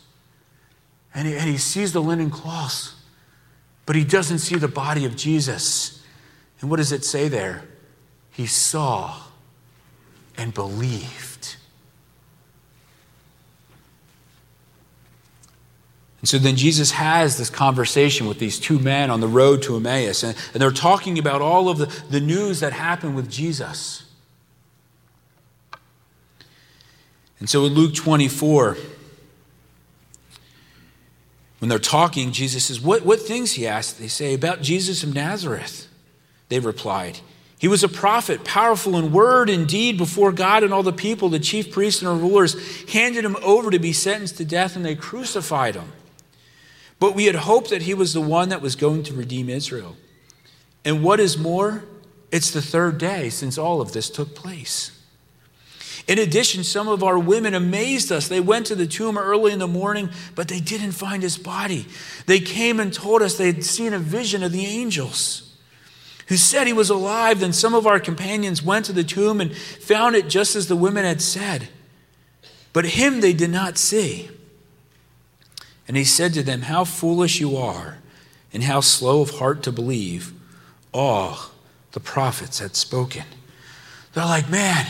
and 1.15 1.27
he, 1.27 1.35
and 1.35 1.49
he 1.49 1.57
sees 1.57 1.93
the 1.93 2.01
linen 2.01 2.29
cloths, 2.29 2.93
but 3.85 3.95
he 3.95 4.03
doesn't 4.03 4.39
see 4.39 4.55
the 4.55 4.67
body 4.67 5.05
of 5.05 5.15
Jesus. 5.15 6.03
And 6.59 6.69
what 6.69 6.77
does 6.77 6.91
it 6.91 7.05
say 7.05 7.29
there? 7.29 7.63
He 8.31 8.45
saw 8.47 9.21
and 10.37 10.53
believed. 10.53 11.34
And 16.25 16.29
so 16.29 16.39
then 16.39 16.55
Jesus 16.55 16.89
has 16.89 17.37
this 17.37 17.51
conversation 17.51 18.25
with 18.25 18.39
these 18.39 18.59
two 18.59 18.79
men 18.79 19.11
on 19.11 19.19
the 19.19 19.27
road 19.27 19.61
to 19.61 19.75
Emmaus, 19.75 20.23
and, 20.23 20.35
and 20.53 20.59
they're 20.59 20.71
talking 20.71 21.19
about 21.19 21.39
all 21.39 21.69
of 21.69 21.77
the, 21.77 21.85
the 22.09 22.19
news 22.19 22.61
that 22.61 22.73
happened 22.73 23.15
with 23.15 23.29
Jesus. 23.29 24.05
And 27.39 27.47
so 27.47 27.63
in 27.67 27.73
Luke 27.73 27.93
24, 27.93 28.75
when 31.59 31.69
they're 31.69 31.77
talking, 31.77 32.31
Jesus 32.31 32.65
says, 32.65 32.81
What, 32.81 33.05
what 33.05 33.21
things, 33.21 33.51
he 33.51 33.67
asked, 33.67 33.99
they 33.99 34.07
say, 34.07 34.33
about 34.33 34.63
Jesus 34.63 35.03
of 35.03 35.13
Nazareth? 35.13 35.87
They 36.49 36.59
replied, 36.59 37.19
He 37.59 37.67
was 37.67 37.83
a 37.83 37.87
prophet, 37.87 38.43
powerful 38.43 38.97
in 38.97 39.11
word 39.11 39.47
and 39.47 39.67
deed 39.67 39.99
before 39.99 40.31
God 40.31 40.63
and 40.63 40.73
all 40.73 40.81
the 40.81 40.91
people. 40.91 41.29
The 41.29 41.37
chief 41.37 41.71
priests 41.71 42.01
and 42.01 42.19
rulers 42.19 42.83
handed 42.91 43.23
him 43.23 43.37
over 43.43 43.69
to 43.69 43.77
be 43.77 43.93
sentenced 43.93 44.37
to 44.37 44.45
death, 44.45 44.75
and 44.75 44.83
they 44.83 44.95
crucified 44.95 45.75
him. 45.75 45.91
But 46.99 47.15
we 47.15 47.25
had 47.25 47.35
hoped 47.35 47.69
that 47.69 47.83
he 47.83 47.93
was 47.93 48.13
the 48.13 48.21
one 48.21 48.49
that 48.49 48.61
was 48.61 48.75
going 48.75 49.03
to 49.03 49.13
redeem 49.13 49.49
Israel. 49.49 49.97
And 50.83 51.03
what 51.03 51.19
is 51.19 51.37
more, 51.37 51.83
it's 52.31 52.51
the 52.51 52.61
third 52.61 52.97
day 52.97 53.29
since 53.29 53.57
all 53.57 53.81
of 53.81 53.91
this 53.91 54.09
took 54.09 54.35
place. 54.35 54.91
In 56.07 56.19
addition, 56.19 56.63
some 56.63 56.87
of 56.87 57.03
our 57.03 57.17
women 57.17 57.55
amazed 57.55 58.11
us. 58.11 58.27
They 58.27 58.39
went 58.39 58.67
to 58.67 58.75
the 58.75 58.85
tomb 58.85 59.17
early 59.17 59.51
in 59.51 59.59
the 59.59 59.67
morning, 59.67 60.11
but 60.35 60.47
they 60.47 60.59
didn't 60.59 60.91
find 60.91 61.23
his 61.23 61.37
body. 61.37 61.87
They 62.27 62.39
came 62.39 62.79
and 62.79 62.93
told 62.93 63.23
us 63.23 63.37
they 63.37 63.47
had 63.47 63.63
seen 63.63 63.93
a 63.93 63.99
vision 63.99 64.43
of 64.43 64.51
the 64.51 64.65
angels 64.65 65.53
who 66.27 66.37
said 66.37 66.67
he 66.67 66.73
was 66.73 66.91
alive. 66.91 67.39
Then 67.39 67.53
some 67.53 67.73
of 67.73 67.87
our 67.87 67.99
companions 67.99 68.61
went 68.61 68.85
to 68.85 68.93
the 68.93 69.03
tomb 69.03 69.41
and 69.41 69.55
found 69.55 70.15
it 70.15 70.27
just 70.27 70.55
as 70.55 70.67
the 70.67 70.75
women 70.75 71.05
had 71.05 71.21
said. 71.21 71.69
But 72.71 72.85
him 72.85 73.21
they 73.21 73.33
did 73.33 73.49
not 73.49 73.77
see. 73.77 74.29
And 75.87 75.95
he 75.95 76.03
said 76.03 76.33
to 76.33 76.43
them, 76.43 76.63
How 76.63 76.83
foolish 76.83 77.39
you 77.39 77.57
are, 77.57 77.99
and 78.53 78.63
how 78.63 78.81
slow 78.81 79.21
of 79.21 79.31
heart 79.31 79.63
to 79.63 79.71
believe 79.71 80.33
all 80.93 81.37
the 81.91 81.99
prophets 81.99 82.59
had 82.59 82.75
spoken. 82.75 83.23
They're 84.13 84.25
like, 84.25 84.49
Man, 84.49 84.85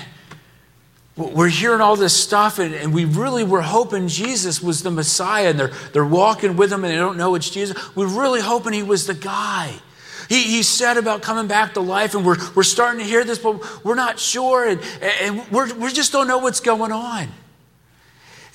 we're 1.18 1.50
hearing 1.50 1.80
all 1.80 1.96
this 1.96 2.16
stuff, 2.16 2.60
and, 2.60 2.74
and, 2.74 2.94
we 2.94 3.06
really 3.06 3.46
were 3.46 3.62
hoping 3.62 4.10
Jesus 4.10 4.62
was 4.62 4.84
the 4.84 4.92
Messiah, 4.92 5.50
and 5.50 5.60
they're, 5.60 5.72
they're 5.94 6.06
walking 6.06 6.58
with 6.58 6.74
him 6.74 6.84
and 6.84 6.92
they 6.92 6.98
don't 6.98 7.16
know 7.18 7.36
it's 7.36 7.50
Jesus. 7.50 7.96
We're 7.96 8.08
really 8.08 8.42
hoping 8.42 8.74
he 8.74 8.84
was 8.84 9.08
the 9.08 9.14
guy. 9.14 9.74
He, 10.28 10.42
he 10.44 10.64
said 10.64 10.98
about 10.98 11.22
coming 11.22 11.48
back 11.48 11.76
to 11.76 11.80
life, 11.80 12.16
and 12.16 12.26
we're, 12.26 12.36
we're 12.54 12.64
starting 12.64 13.00
to 13.00 13.06
hear 13.06 13.24
this, 13.24 13.40
but 13.40 13.86
we're 13.86 13.96
not 13.96 14.20
sure, 14.20 14.68
and, 14.68 14.82
and 15.22 15.50
we're, 15.52 15.74
we 15.76 15.92
just 15.94 16.12
don't 16.12 16.28
know 16.28 16.40
what's 16.40 16.60
going 16.60 16.92
on. 16.92 17.30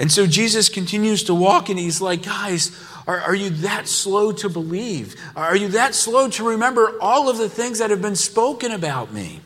And 0.00 0.10
so 0.10 0.26
Jesus 0.26 0.70
continues 0.70 1.24
to 1.24 1.34
walk, 1.34 1.68
and 1.68 1.78
he's 1.78 2.00
like, 2.00 2.22
Guys, 2.22 2.74
are, 3.06 3.20
are 3.20 3.34
you 3.34 3.50
that 3.50 3.86
slow 3.86 4.32
to 4.32 4.48
believe? 4.48 5.14
Are 5.36 5.54
you 5.54 5.68
that 5.68 5.94
slow 5.94 6.30
to 6.30 6.48
remember 6.48 6.98
all 7.02 7.28
of 7.28 7.36
the 7.36 7.50
things 7.50 7.78
that 7.78 7.90
have 7.90 8.00
been 8.00 8.16
spoken 8.16 8.72
about 8.72 9.12
me? 9.12 9.40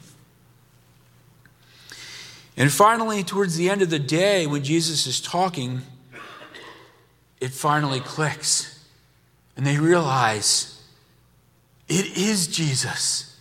And 2.56 2.72
finally, 2.72 3.24
towards 3.24 3.56
the 3.56 3.68
end 3.68 3.82
of 3.82 3.90
the 3.90 3.98
day, 3.98 4.46
when 4.46 4.62
Jesus 4.62 5.08
is 5.08 5.20
talking, 5.20 5.82
it 7.40 7.50
finally 7.50 7.98
clicks. 7.98 8.86
And 9.56 9.66
they 9.66 9.78
realize 9.78 10.80
it 11.88 12.16
is 12.16 12.46
Jesus. 12.46 13.33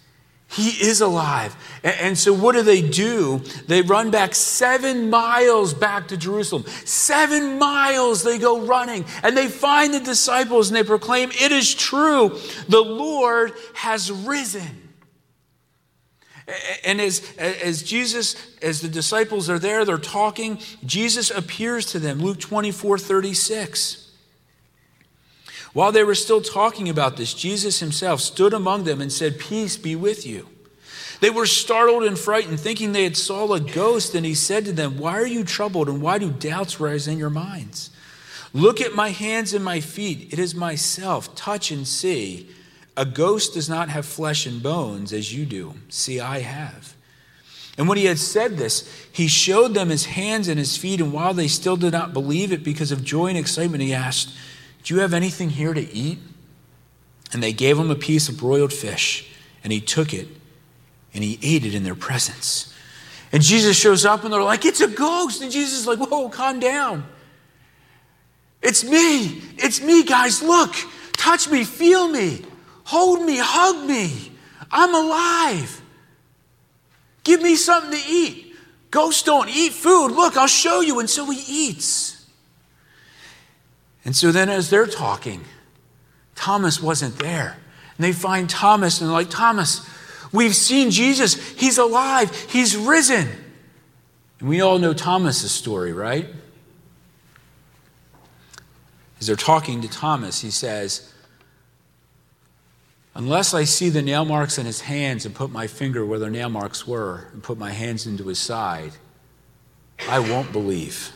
He 0.53 0.69
is 0.69 1.01
alive. 1.01 1.55
And 1.83 2.15
so, 2.15 2.31
what 2.31 2.53
do 2.53 2.61
they 2.61 2.81
do? 2.81 3.39
They 3.67 3.81
run 3.81 4.11
back 4.11 4.35
seven 4.35 5.09
miles 5.09 5.73
back 5.73 6.09
to 6.09 6.17
Jerusalem. 6.17 6.65
Seven 6.85 7.57
miles 7.57 8.23
they 8.23 8.37
go 8.37 8.61
running, 8.61 9.03
and 9.23 9.35
they 9.35 9.47
find 9.47 9.93
the 9.93 9.99
disciples 9.99 10.69
and 10.69 10.77
they 10.77 10.83
proclaim, 10.83 11.31
It 11.31 11.51
is 11.51 11.73
true, 11.73 12.37
the 12.69 12.81
Lord 12.81 13.53
has 13.73 14.11
risen. 14.11 14.89
And 16.83 17.01
as, 17.01 17.35
as 17.37 17.81
Jesus, 17.81 18.35
as 18.61 18.81
the 18.81 18.89
disciples 18.89 19.49
are 19.49 19.59
there, 19.59 19.85
they're 19.85 19.97
talking, 19.97 20.59
Jesus 20.85 21.31
appears 21.31 21.87
to 21.87 21.99
them. 21.99 22.19
Luke 22.19 22.39
24 22.39 22.99
36. 22.99 24.02
While 25.73 25.91
they 25.91 26.03
were 26.03 26.15
still 26.15 26.41
talking 26.41 26.87
about 26.87 27.17
this, 27.17 27.33
Jesus 27.33 27.79
himself 27.79 28.21
stood 28.21 28.53
among 28.53 28.83
them 28.83 29.01
and 29.01 29.11
said, 29.11 29.39
Peace 29.39 29.75
be 29.75 29.95
with 29.95 30.25
you. 30.25 30.47
They 31.19 31.29
were 31.29 31.45
startled 31.45 32.03
and 32.03 32.17
frightened, 32.17 32.59
thinking 32.59 32.91
they 32.91 33.05
had 33.05 33.17
saw 33.17 33.51
a 33.53 33.59
ghost, 33.59 34.13
and 34.13 34.25
he 34.25 34.35
said 34.35 34.65
to 34.65 34.71
them, 34.71 34.97
Why 34.97 35.13
are 35.13 35.27
you 35.27 35.43
troubled, 35.43 35.89
and 35.89 36.01
why 36.01 36.19
do 36.19 36.29
doubts 36.29 36.79
rise 36.79 37.07
in 37.07 37.17
your 37.17 37.29
minds? 37.29 37.89
Look 38.53 38.81
at 38.81 38.93
my 38.93 39.09
hands 39.09 39.53
and 39.53 39.65
my 39.65 39.79
feet. 39.79 40.31
It 40.31 40.37
is 40.37 40.53
myself. 40.53 41.33
Touch 41.33 41.71
and 41.71 41.87
see. 41.87 42.49
A 42.95 43.05
ghost 43.05 43.55
does 43.55 43.67
not 43.67 43.89
have 43.89 44.05
flesh 44.05 44.45
and 44.45 44.61
bones 44.61 45.11
as 45.11 45.33
you 45.33 45.45
do. 45.45 45.73
See, 45.89 46.19
I 46.19 46.41
have. 46.41 46.95
And 47.75 47.87
when 47.87 47.97
he 47.97 48.05
had 48.05 48.19
said 48.19 48.57
this, 48.57 48.87
he 49.11 49.27
showed 49.27 49.73
them 49.73 49.89
his 49.89 50.05
hands 50.05 50.47
and 50.47 50.59
his 50.59 50.77
feet. 50.77 51.01
And 51.01 51.11
while 51.11 51.33
they 51.33 51.47
still 51.47 51.75
did 51.75 51.93
not 51.93 52.13
believe 52.13 52.51
it 52.51 52.63
because 52.63 52.91
of 52.91 53.03
joy 53.03 53.27
and 53.27 53.37
excitement, 53.37 53.81
he 53.81 53.93
asked, 53.93 54.29
Do 54.83 54.93
you 54.93 55.01
have 55.01 55.13
anything 55.13 55.49
here 55.49 55.73
to 55.73 55.93
eat? 55.93 56.19
And 57.31 57.41
they 57.41 57.53
gave 57.53 57.77
him 57.77 57.89
a 57.89 57.95
piece 57.95 58.29
of 58.29 58.37
broiled 58.37 58.73
fish. 58.73 59.29
And 59.63 59.71
he 59.71 59.81
took 59.81 60.13
it 60.13 60.27
and 61.13 61.23
he 61.23 61.39
ate 61.41 61.65
it 61.65 61.73
in 61.73 61.83
their 61.83 61.95
presence. 61.95 62.73
And 63.31 63.41
Jesus 63.41 63.77
shows 63.77 64.05
up 64.05 64.23
and 64.23 64.33
they're 64.33 64.43
like, 64.43 64.65
It's 64.65 64.81
a 64.81 64.87
ghost. 64.87 65.41
And 65.41 65.51
Jesus 65.51 65.79
is 65.79 65.87
like, 65.87 65.99
Whoa, 65.99 66.29
calm 66.29 66.59
down. 66.59 67.05
It's 68.61 68.83
me. 68.83 69.41
It's 69.57 69.81
me, 69.81 70.03
guys. 70.03 70.41
Look, 70.41 70.75
touch 71.17 71.49
me, 71.49 71.63
feel 71.63 72.07
me, 72.07 72.41
hold 72.85 73.25
me, 73.25 73.37
hug 73.37 73.87
me. 73.87 74.31
I'm 74.71 74.93
alive. 74.93 75.81
Give 77.23 77.41
me 77.41 77.55
something 77.55 77.91
to 77.91 78.09
eat. 78.09 78.55
Ghosts 78.91 79.23
don't 79.23 79.49
eat 79.49 79.73
food. 79.73 80.09
Look, 80.09 80.37
I'll 80.37 80.47
show 80.47 80.81
you. 80.81 80.99
And 80.99 81.09
so 81.09 81.29
he 81.29 81.69
eats. 81.69 82.12
And 84.05 84.15
so 84.15 84.31
then, 84.31 84.49
as 84.49 84.69
they're 84.69 84.87
talking, 84.87 85.43
Thomas 86.35 86.81
wasn't 86.81 87.19
there. 87.19 87.57
And 87.97 88.03
they 88.03 88.11
find 88.11 88.49
Thomas 88.49 88.99
and 88.99 89.09
they're 89.09 89.15
like, 89.15 89.29
Thomas, 89.29 89.87
we've 90.31 90.55
seen 90.55 90.91
Jesus. 90.91 91.35
He's 91.51 91.77
alive. 91.77 92.35
He's 92.49 92.75
risen. 92.75 93.29
And 94.39 94.49
we 94.49 94.61
all 94.61 94.79
know 94.79 94.93
Thomas's 94.93 95.51
story, 95.51 95.93
right? 95.93 96.27
As 99.19 99.27
they're 99.27 99.35
talking 99.35 99.81
to 99.81 99.87
Thomas, 99.87 100.41
he 100.41 100.51
says, 100.51 101.13
Unless 103.15 103.53
I 103.53 103.63
see 103.63 103.89
the 103.89 104.01
nail 104.01 104.25
marks 104.25 104.57
in 104.57 104.65
his 104.65 104.81
hands 104.81 105.25
and 105.25 105.35
put 105.35 105.51
my 105.51 105.67
finger 105.67 106.03
where 106.03 106.17
the 106.17 106.31
nail 106.31 106.49
marks 106.49 106.87
were 106.87 107.27
and 107.31 107.43
put 107.43 107.59
my 107.59 107.71
hands 107.71 108.07
into 108.07 108.27
his 108.27 108.39
side, 108.39 108.93
I 110.09 110.17
won't 110.19 110.51
believe. 110.51 111.11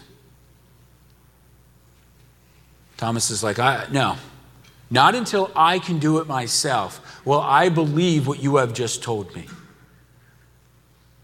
Thomas 2.98 3.30
is 3.30 3.44
like, 3.44 3.58
no, 3.92 4.18
not 4.90 5.16
until 5.16 5.52
I 5.56 5.80
can 5.80 6.00
do 6.00 6.18
it 6.20 6.28
myself 6.28 7.22
will 7.26 7.42
I 7.42 7.70
believe 7.70 8.28
what 8.28 8.42
you 8.42 8.58
have 8.58 8.74
just 8.74 9.04
told 9.04 9.36
me. 9.36 9.48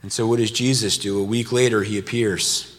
And 0.02 0.12
so, 0.12 0.28
what 0.28 0.40
does 0.40 0.52
Jesus 0.52 0.98
do? 0.98 1.20
A 1.20 1.24
week 1.24 1.52
later, 1.52 1.82
he 1.82 1.98
appears. 1.98 2.78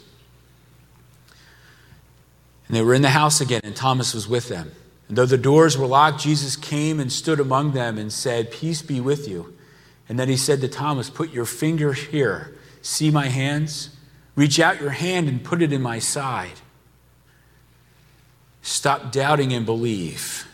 And 2.68 2.76
they 2.76 2.82
were 2.82 2.94
in 2.94 3.02
the 3.02 3.10
house 3.10 3.40
again, 3.40 3.62
and 3.64 3.74
Thomas 3.74 4.14
was 4.14 4.28
with 4.28 4.48
them. 4.48 4.72
And 5.08 5.16
though 5.16 5.26
the 5.26 5.38
doors 5.38 5.76
were 5.76 5.86
locked, 5.86 6.20
Jesus 6.20 6.54
came 6.54 7.00
and 7.00 7.10
stood 7.10 7.40
among 7.40 7.72
them 7.72 7.98
and 7.98 8.12
said, 8.12 8.50
Peace 8.50 8.82
be 8.82 9.00
with 9.00 9.26
you. 9.26 9.56
And 10.08 10.18
then 10.18 10.28
he 10.28 10.36
said 10.36 10.60
to 10.60 10.68
Thomas, 10.68 11.08
Put 11.08 11.30
your 11.30 11.46
finger 11.46 11.94
here. 11.94 12.56
See 12.82 13.10
my 13.10 13.28
hands? 13.28 13.90
Reach 14.36 14.60
out 14.60 14.80
your 14.80 14.90
hand 14.90 15.28
and 15.28 15.42
put 15.42 15.62
it 15.62 15.72
in 15.72 15.80
my 15.80 15.98
side. 15.98 16.60
Stop 18.64 19.12
doubting 19.12 19.52
and 19.52 19.66
believe. 19.66 20.48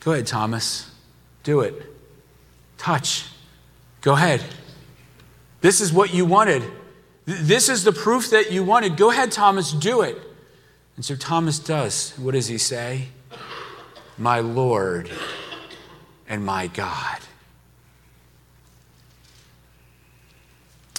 Go 0.00 0.12
ahead, 0.12 0.26
Thomas. 0.26 0.90
Do 1.42 1.60
it. 1.60 1.74
Touch. 2.76 3.26
Go 4.02 4.12
ahead. 4.12 4.44
This 5.62 5.80
is 5.80 5.90
what 5.90 6.12
you 6.12 6.26
wanted. 6.26 6.62
This 7.24 7.70
is 7.70 7.82
the 7.82 7.92
proof 7.92 8.28
that 8.28 8.52
you 8.52 8.62
wanted. 8.62 8.98
Go 8.98 9.10
ahead, 9.10 9.32
Thomas, 9.32 9.72
do 9.72 10.02
it. 10.02 10.18
And 10.96 11.04
so 11.04 11.16
Thomas 11.16 11.58
does. 11.58 12.12
What 12.18 12.32
does 12.32 12.48
he 12.48 12.58
say? 12.58 13.08
My 14.18 14.40
Lord 14.40 15.10
and 16.28 16.44
my 16.44 16.66
God. 16.66 17.20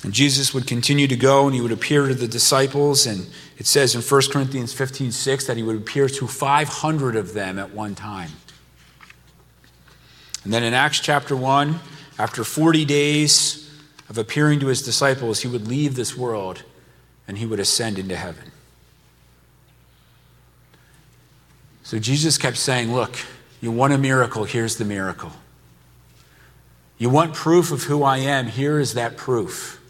And 0.04 0.14
Jesus 0.14 0.54
would 0.54 0.66
continue 0.66 1.08
to 1.08 1.16
go 1.16 1.46
and 1.46 1.54
he 1.54 1.62
would 1.62 1.72
appear 1.72 2.08
to 2.08 2.16
the 2.16 2.28
disciples. 2.28 3.06
And 3.06 3.28
it 3.58 3.68
says 3.68 3.94
in 3.94 4.02
1 4.02 4.22
Corinthians 4.32 4.74
15 4.74 5.12
6 5.12 5.48
that 5.48 5.58
he 5.58 5.64
would 5.64 5.78
appear 5.78 6.10
to 6.10 6.28
500 6.28 7.16
of 7.16 7.34
them 7.34 7.60
at 7.60 7.72
one 7.72 7.94
time. 7.94 8.32
And 10.44 10.52
then 10.52 10.64
in 10.64 10.74
Acts 10.74 11.00
chapter 11.00 11.36
1, 11.36 11.80
after 12.18 12.44
40 12.44 12.84
days 12.86 13.70
of 14.10 14.18
appearing 14.18 14.60
to 14.62 14.68
his 14.68 14.82
disciples, 14.82 15.42
he 15.42 15.48
would 15.48 15.68
leave 15.68 15.96
this 15.96 16.18
world 16.18 16.64
and 17.28 17.38
he 17.38 17.46
would 17.46 17.60
ascend 17.60 18.00
into 18.00 18.16
heaven. 18.16 18.52
So 21.84 22.00
Jesus 22.00 22.38
kept 22.38 22.58
saying, 22.58 22.94
Look, 22.94 23.18
you 23.60 23.72
want 23.72 23.94
a 23.94 23.98
miracle, 23.98 24.46
here's 24.46 24.78
the 24.78 24.86
miracle. 24.86 25.32
You 26.98 27.10
want 27.10 27.34
proof 27.34 27.72
of 27.72 27.84
who 27.84 28.04
I 28.04 28.18
am, 28.18 28.48
here 28.48 28.80
is 28.80 28.94
that 28.94 29.18
proof. 29.18 29.81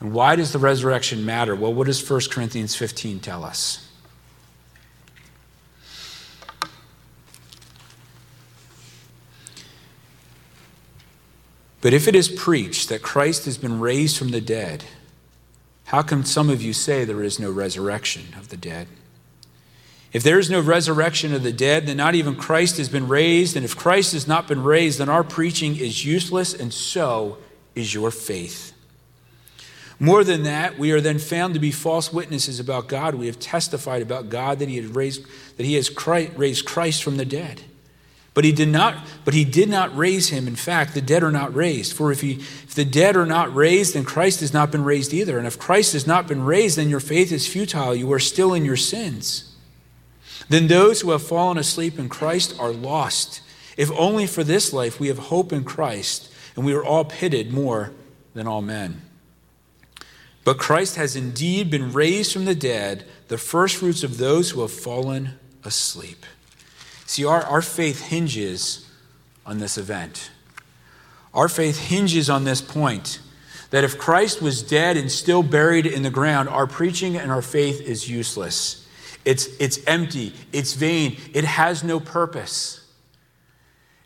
And 0.00 0.12
why 0.12 0.34
does 0.34 0.52
the 0.52 0.58
resurrection 0.58 1.24
matter? 1.26 1.54
Well, 1.54 1.74
what 1.74 1.86
does 1.86 2.08
1 2.08 2.20
Corinthians 2.30 2.74
15 2.74 3.20
tell 3.20 3.44
us? 3.44 3.86
But 11.82 11.94
if 11.94 12.08
it 12.08 12.14
is 12.14 12.28
preached 12.28 12.88
that 12.88 13.02
Christ 13.02 13.44
has 13.46 13.56
been 13.56 13.80
raised 13.80 14.18
from 14.18 14.30
the 14.30 14.40
dead, 14.40 14.84
how 15.84 16.02
come 16.02 16.24
some 16.24 16.50
of 16.50 16.62
you 16.62 16.72
say 16.72 17.04
there 17.04 17.22
is 17.22 17.40
no 17.40 17.50
resurrection 17.50 18.34
of 18.38 18.48
the 18.48 18.56
dead? 18.56 18.86
If 20.12 20.22
there 20.22 20.38
is 20.38 20.50
no 20.50 20.60
resurrection 20.60 21.32
of 21.34 21.42
the 21.42 21.52
dead, 21.52 21.86
then 21.86 21.96
not 21.96 22.14
even 22.14 22.36
Christ 22.36 22.78
has 22.78 22.88
been 22.88 23.08
raised. 23.08 23.56
And 23.56 23.64
if 23.64 23.76
Christ 23.76 24.12
has 24.12 24.26
not 24.26 24.48
been 24.48 24.62
raised, 24.62 24.98
then 24.98 25.08
our 25.08 25.24
preaching 25.24 25.76
is 25.76 26.04
useless, 26.04 26.52
and 26.52 26.72
so 26.72 27.38
is 27.74 27.94
your 27.94 28.10
faith. 28.10 28.72
More 30.00 30.24
than 30.24 30.42
that, 30.44 30.78
we 30.78 30.90
are 30.92 31.00
then 31.00 31.18
found 31.18 31.54
to 31.54 31.60
be 31.60 31.70
false 31.70 32.12
witnesses 32.12 32.58
about 32.58 32.88
God. 32.88 33.14
We 33.14 33.26
have 33.26 33.38
testified 33.38 34.02
about 34.02 34.30
God 34.30 34.58
that 34.58 34.68
He 34.68 34.76
had 34.76 34.96
raised, 34.96 35.24
that 35.58 35.66
He 35.66 35.74
has 35.74 35.90
Christ, 35.90 36.32
raised 36.36 36.64
Christ 36.64 37.04
from 37.04 37.18
the 37.18 37.26
dead. 37.26 37.60
But 38.32 38.44
he 38.44 38.52
did 38.52 38.68
not, 38.68 38.96
but 39.24 39.34
he 39.34 39.44
did 39.44 39.68
not 39.68 39.94
raise 39.96 40.28
him. 40.28 40.46
In 40.46 40.54
fact, 40.54 40.94
the 40.94 41.00
dead 41.00 41.22
are 41.22 41.32
not 41.32 41.54
raised. 41.54 41.92
For 41.92 42.12
if, 42.12 42.20
he, 42.20 42.34
if 42.34 42.74
the 42.74 42.84
dead 42.84 43.16
are 43.16 43.26
not 43.26 43.54
raised, 43.54 43.94
then 43.94 44.04
Christ 44.04 44.40
has 44.40 44.54
not 44.54 44.70
been 44.70 44.84
raised 44.84 45.12
either. 45.12 45.36
And 45.36 45.46
if 45.46 45.58
Christ 45.58 45.94
has 45.94 46.06
not 46.06 46.28
been 46.28 46.44
raised, 46.44 46.78
then 46.78 46.88
your 46.88 47.00
faith 47.00 47.32
is 47.32 47.48
futile. 47.48 47.94
You 47.94 48.12
are 48.12 48.20
still 48.20 48.54
in 48.54 48.64
your 48.64 48.76
sins. 48.76 49.52
Then 50.48 50.68
those 50.68 51.00
who 51.00 51.10
have 51.10 51.26
fallen 51.26 51.58
asleep 51.58 51.98
in 51.98 52.08
Christ 52.08 52.58
are 52.58 52.70
lost. 52.70 53.40
If 53.76 53.90
only 53.92 54.26
for 54.26 54.44
this 54.44 54.72
life 54.72 55.00
we 55.00 55.08
have 55.08 55.18
hope 55.18 55.52
in 55.52 55.64
Christ, 55.64 56.32
and 56.54 56.64
we 56.64 56.74
are 56.74 56.84
all 56.84 57.04
pitted 57.04 57.52
more 57.52 57.92
than 58.34 58.46
all 58.46 58.62
men. 58.62 59.02
But 60.44 60.58
Christ 60.58 60.96
has 60.96 61.16
indeed 61.16 61.70
been 61.70 61.92
raised 61.92 62.32
from 62.32 62.44
the 62.44 62.54
dead, 62.54 63.04
the 63.28 63.38
firstfruits 63.38 64.02
of 64.02 64.18
those 64.18 64.50
who 64.50 64.62
have 64.62 64.72
fallen 64.72 65.38
asleep. 65.64 66.24
See, 67.06 67.24
our, 67.24 67.42
our 67.42 67.62
faith 67.62 68.00
hinges 68.02 68.88
on 69.44 69.58
this 69.58 69.76
event. 69.76 70.30
Our 71.34 71.48
faith 71.48 71.78
hinges 71.78 72.30
on 72.30 72.44
this 72.44 72.60
point 72.60 73.20
that 73.70 73.84
if 73.84 73.98
Christ 73.98 74.42
was 74.42 74.62
dead 74.62 74.96
and 74.96 75.10
still 75.10 75.42
buried 75.42 75.86
in 75.86 76.02
the 76.02 76.10
ground, 76.10 76.48
our 76.48 76.66
preaching 76.66 77.16
and 77.16 77.30
our 77.30 77.42
faith 77.42 77.80
is 77.80 78.08
useless. 78.10 78.86
It's, 79.24 79.46
it's 79.60 79.84
empty, 79.86 80.34
it's 80.52 80.74
vain, 80.74 81.18
it 81.34 81.44
has 81.44 81.84
no 81.84 82.00
purpose. 82.00 82.79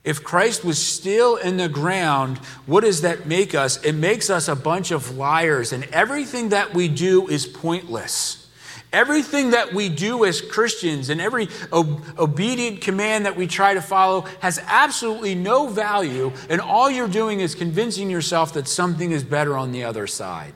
If 0.04 0.22
Christ 0.22 0.64
was 0.64 0.78
still 0.78 1.36
in 1.36 1.56
the 1.56 1.68
ground, 1.68 2.36
what 2.66 2.84
does 2.84 3.00
that 3.00 3.26
make 3.26 3.54
us? 3.54 3.82
It 3.82 3.94
makes 3.94 4.28
us 4.28 4.48
a 4.48 4.54
bunch 4.54 4.90
of 4.90 5.16
liars, 5.16 5.72
and 5.72 5.84
everything 5.84 6.50
that 6.50 6.74
we 6.74 6.88
do 6.88 7.26
is 7.26 7.46
pointless. 7.46 8.46
Everything 8.92 9.50
that 9.50 9.72
we 9.72 9.88
do 9.88 10.24
as 10.24 10.40
Christians 10.40 11.08
and 11.08 11.20
every 11.20 11.48
ob- 11.72 12.00
obedient 12.18 12.80
command 12.82 13.26
that 13.26 13.34
we 13.34 13.46
try 13.46 13.74
to 13.74 13.80
follow 13.80 14.26
has 14.40 14.60
absolutely 14.66 15.34
no 15.34 15.68
value, 15.68 16.30
and 16.50 16.60
all 16.60 16.90
you're 16.90 17.08
doing 17.08 17.40
is 17.40 17.54
convincing 17.54 18.10
yourself 18.10 18.52
that 18.52 18.68
something 18.68 19.10
is 19.10 19.24
better 19.24 19.56
on 19.56 19.72
the 19.72 19.84
other 19.84 20.06
side. 20.06 20.52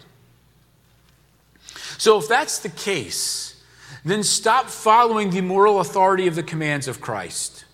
So, 1.96 2.18
if 2.18 2.28
that's 2.28 2.58
the 2.58 2.68
case, 2.68 3.60
then 4.04 4.22
stop 4.22 4.66
following 4.66 5.30
the 5.30 5.40
moral 5.40 5.80
authority 5.80 6.26
of 6.28 6.36
the 6.36 6.44
commands 6.44 6.86
of 6.86 7.00
Christ. 7.00 7.64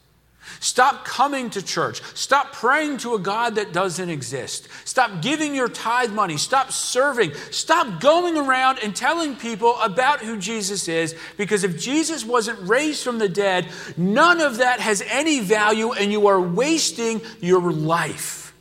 Stop 0.64 1.04
coming 1.04 1.50
to 1.50 1.60
church. 1.60 2.00
Stop 2.14 2.54
praying 2.54 2.96
to 2.96 3.12
a 3.12 3.18
God 3.18 3.56
that 3.56 3.74
doesn't 3.74 4.08
exist. 4.08 4.66
Stop 4.86 5.20
giving 5.20 5.54
your 5.54 5.68
tithe 5.68 6.10
money. 6.10 6.38
Stop 6.38 6.72
serving. 6.72 7.34
Stop 7.50 8.00
going 8.00 8.38
around 8.38 8.78
and 8.78 8.96
telling 8.96 9.36
people 9.36 9.78
about 9.82 10.20
who 10.20 10.38
Jesus 10.38 10.88
is 10.88 11.14
because 11.36 11.64
if 11.64 11.78
Jesus 11.78 12.24
wasn't 12.24 12.66
raised 12.66 13.04
from 13.04 13.18
the 13.18 13.28
dead, 13.28 13.68
none 13.98 14.40
of 14.40 14.56
that 14.56 14.80
has 14.80 15.02
any 15.06 15.40
value 15.40 15.92
and 15.92 16.10
you 16.10 16.28
are 16.28 16.40
wasting 16.40 17.20
your 17.42 17.70
life. 17.70 18.54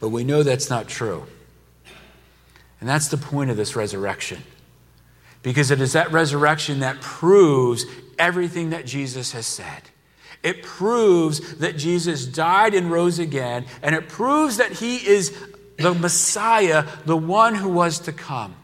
But 0.00 0.08
we 0.08 0.24
know 0.24 0.42
that's 0.42 0.68
not 0.68 0.88
true. 0.88 1.24
And 2.80 2.88
that's 2.88 3.06
the 3.06 3.16
point 3.16 3.48
of 3.48 3.56
this 3.56 3.76
resurrection. 3.76 4.42
Because 5.42 5.70
it 5.70 5.80
is 5.80 5.94
that 5.94 6.12
resurrection 6.12 6.80
that 6.80 7.00
proves 7.00 7.86
everything 8.18 8.70
that 8.70 8.86
Jesus 8.86 9.32
has 9.32 9.46
said. 9.46 9.82
It 10.42 10.62
proves 10.62 11.56
that 11.56 11.76
Jesus 11.76 12.26
died 12.26 12.74
and 12.74 12.90
rose 12.90 13.18
again, 13.18 13.66
and 13.82 13.94
it 13.94 14.08
proves 14.08 14.56
that 14.56 14.72
he 14.72 14.96
is 14.96 15.36
the 15.78 15.94
Messiah, 15.94 16.86
the 17.04 17.16
one 17.16 17.54
who 17.54 17.68
was 17.68 17.98
to 18.00 18.12
come. 18.12 18.54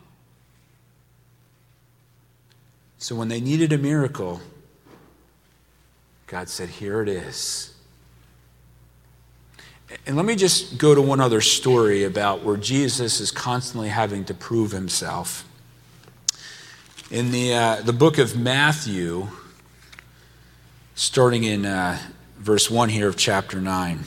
So 2.98 3.14
when 3.14 3.28
they 3.28 3.40
needed 3.40 3.72
a 3.72 3.78
miracle, 3.78 4.40
God 6.26 6.48
said, 6.48 6.68
Here 6.68 7.02
it 7.02 7.08
is. 7.08 7.72
And 10.06 10.16
let 10.16 10.24
me 10.24 10.34
just 10.34 10.78
go 10.78 10.94
to 10.94 11.00
one 11.00 11.20
other 11.20 11.40
story 11.40 12.02
about 12.04 12.42
where 12.42 12.56
Jesus 12.56 13.20
is 13.20 13.30
constantly 13.30 13.88
having 13.88 14.24
to 14.24 14.34
prove 14.34 14.72
himself. 14.72 15.46
In 17.08 17.30
the, 17.30 17.54
uh, 17.54 17.82
the 17.82 17.92
book 17.92 18.18
of 18.18 18.36
Matthew, 18.36 19.28
starting 20.96 21.44
in 21.44 21.64
uh, 21.64 22.00
verse 22.36 22.68
1 22.68 22.88
here 22.88 23.06
of 23.06 23.16
chapter 23.16 23.60
9, 23.60 24.00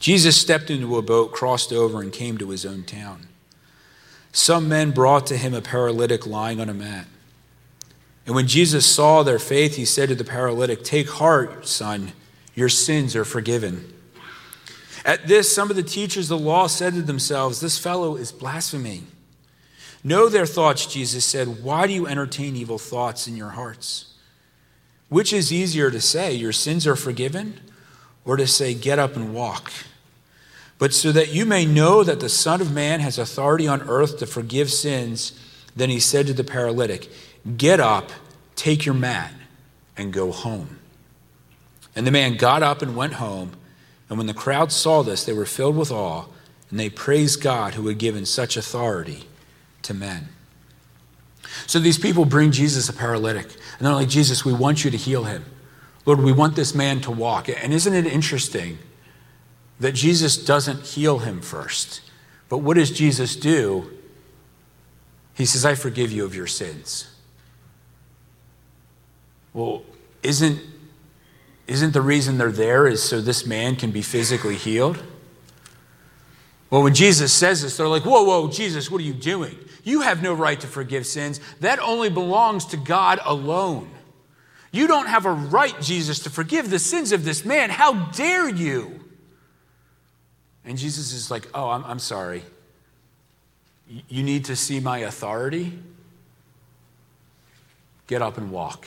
Jesus 0.00 0.40
stepped 0.40 0.70
into 0.70 0.96
a 0.96 1.02
boat, 1.02 1.32
crossed 1.32 1.74
over, 1.74 2.00
and 2.00 2.10
came 2.10 2.38
to 2.38 2.48
his 2.48 2.64
own 2.64 2.84
town. 2.84 3.26
Some 4.32 4.70
men 4.70 4.90
brought 4.90 5.26
to 5.26 5.36
him 5.36 5.52
a 5.52 5.60
paralytic 5.60 6.26
lying 6.26 6.62
on 6.62 6.70
a 6.70 6.74
mat. 6.74 7.06
And 8.24 8.34
when 8.34 8.46
Jesus 8.46 8.86
saw 8.86 9.22
their 9.22 9.38
faith, 9.38 9.76
he 9.76 9.84
said 9.84 10.08
to 10.08 10.14
the 10.14 10.24
paralytic, 10.24 10.82
Take 10.82 11.10
heart, 11.10 11.68
son, 11.68 12.12
your 12.54 12.70
sins 12.70 13.14
are 13.14 13.24
forgiven. 13.26 13.92
At 15.04 15.26
this, 15.26 15.54
some 15.54 15.68
of 15.68 15.76
the 15.76 15.82
teachers 15.82 16.30
of 16.30 16.38
the 16.38 16.44
law 16.46 16.68
said 16.68 16.94
to 16.94 17.02
themselves, 17.02 17.60
This 17.60 17.78
fellow 17.78 18.16
is 18.16 18.32
blaspheming. 18.32 19.08
Know 20.06 20.28
their 20.28 20.46
thoughts, 20.46 20.86
Jesus 20.86 21.24
said. 21.24 21.64
Why 21.64 21.88
do 21.88 21.92
you 21.92 22.06
entertain 22.06 22.54
evil 22.54 22.78
thoughts 22.78 23.26
in 23.26 23.36
your 23.36 23.48
hearts? 23.48 24.14
Which 25.08 25.32
is 25.32 25.52
easier 25.52 25.90
to 25.90 26.00
say, 26.00 26.32
Your 26.32 26.52
sins 26.52 26.86
are 26.86 26.94
forgiven, 26.94 27.58
or 28.24 28.36
to 28.36 28.46
say, 28.46 28.72
Get 28.72 29.00
up 29.00 29.16
and 29.16 29.34
walk? 29.34 29.72
But 30.78 30.94
so 30.94 31.10
that 31.10 31.34
you 31.34 31.44
may 31.44 31.66
know 31.66 32.04
that 32.04 32.20
the 32.20 32.28
Son 32.28 32.60
of 32.60 32.72
Man 32.72 33.00
has 33.00 33.18
authority 33.18 33.66
on 33.66 33.82
earth 33.82 34.20
to 34.20 34.28
forgive 34.28 34.70
sins, 34.70 35.32
then 35.74 35.90
he 35.90 35.98
said 35.98 36.28
to 36.28 36.32
the 36.32 36.44
paralytic, 36.44 37.10
Get 37.56 37.80
up, 37.80 38.12
take 38.54 38.86
your 38.86 38.94
mat, 38.94 39.32
and 39.96 40.12
go 40.12 40.30
home. 40.30 40.78
And 41.96 42.06
the 42.06 42.12
man 42.12 42.36
got 42.36 42.62
up 42.62 42.80
and 42.80 42.94
went 42.94 43.14
home. 43.14 43.54
And 44.08 44.18
when 44.18 44.28
the 44.28 44.34
crowd 44.34 44.70
saw 44.70 45.02
this, 45.02 45.24
they 45.24 45.32
were 45.32 45.46
filled 45.46 45.76
with 45.76 45.90
awe, 45.90 46.26
and 46.70 46.78
they 46.78 46.90
praised 46.90 47.42
God 47.42 47.74
who 47.74 47.88
had 47.88 47.98
given 47.98 48.24
such 48.24 48.56
authority 48.56 49.24
to 49.82 49.94
men. 49.94 50.28
So 51.66 51.78
these 51.78 51.98
people 51.98 52.24
bring 52.24 52.52
Jesus 52.52 52.88
a 52.88 52.92
paralytic, 52.92 53.44
and 53.44 53.86
they're 53.86 53.94
like, 53.94 54.08
Jesus, 54.08 54.44
we 54.44 54.52
want 54.52 54.84
you 54.84 54.90
to 54.90 54.96
heal 54.96 55.24
him. 55.24 55.44
Lord, 56.04 56.20
we 56.20 56.32
want 56.32 56.54
this 56.54 56.74
man 56.74 57.00
to 57.02 57.10
walk. 57.10 57.48
And 57.48 57.72
isn't 57.72 57.94
it 57.94 58.06
interesting 58.06 58.78
that 59.80 59.92
Jesus 59.92 60.36
doesn't 60.36 60.82
heal 60.86 61.18
him 61.18 61.40
first? 61.40 62.00
But 62.48 62.58
what 62.58 62.76
does 62.76 62.90
Jesus 62.90 63.34
do? 63.34 63.90
He 65.34 65.44
says, 65.44 65.64
I 65.64 65.74
forgive 65.74 66.12
you 66.12 66.24
of 66.24 66.34
your 66.34 66.46
sins. 66.46 67.12
Well, 69.52 69.82
isn't 70.22 70.60
isn't 71.66 71.92
the 71.92 72.00
reason 72.00 72.38
they're 72.38 72.52
there 72.52 72.86
is 72.86 73.02
so 73.02 73.20
this 73.20 73.44
man 73.44 73.74
can 73.74 73.90
be 73.90 74.02
physically 74.02 74.54
healed? 74.54 75.02
Well, 76.70 76.82
when 76.82 76.94
Jesus 76.94 77.32
says 77.32 77.62
this, 77.62 77.76
they're 77.76 77.88
like, 77.88 78.04
Whoa, 78.04 78.22
whoa, 78.24 78.48
Jesus, 78.48 78.90
what 78.90 79.00
are 79.00 79.04
you 79.04 79.14
doing? 79.14 79.56
You 79.84 80.00
have 80.00 80.22
no 80.22 80.34
right 80.34 80.58
to 80.60 80.66
forgive 80.66 81.06
sins. 81.06 81.40
That 81.60 81.78
only 81.78 82.10
belongs 82.10 82.66
to 82.66 82.76
God 82.76 83.20
alone. 83.24 83.88
You 84.72 84.88
don't 84.88 85.06
have 85.06 85.26
a 85.26 85.32
right, 85.32 85.80
Jesus, 85.80 86.18
to 86.20 86.30
forgive 86.30 86.70
the 86.70 86.78
sins 86.78 87.12
of 87.12 87.24
this 87.24 87.44
man. 87.44 87.70
How 87.70 88.06
dare 88.10 88.48
you? 88.48 89.00
And 90.64 90.76
Jesus 90.76 91.12
is 91.12 91.30
like, 91.30 91.48
Oh, 91.54 91.70
I'm, 91.70 91.84
I'm 91.84 91.98
sorry. 92.00 92.42
You 94.08 94.24
need 94.24 94.46
to 94.46 94.56
see 94.56 94.80
my 94.80 94.98
authority? 94.98 95.78
Get 98.08 98.22
up 98.22 98.38
and 98.38 98.50
walk. 98.50 98.86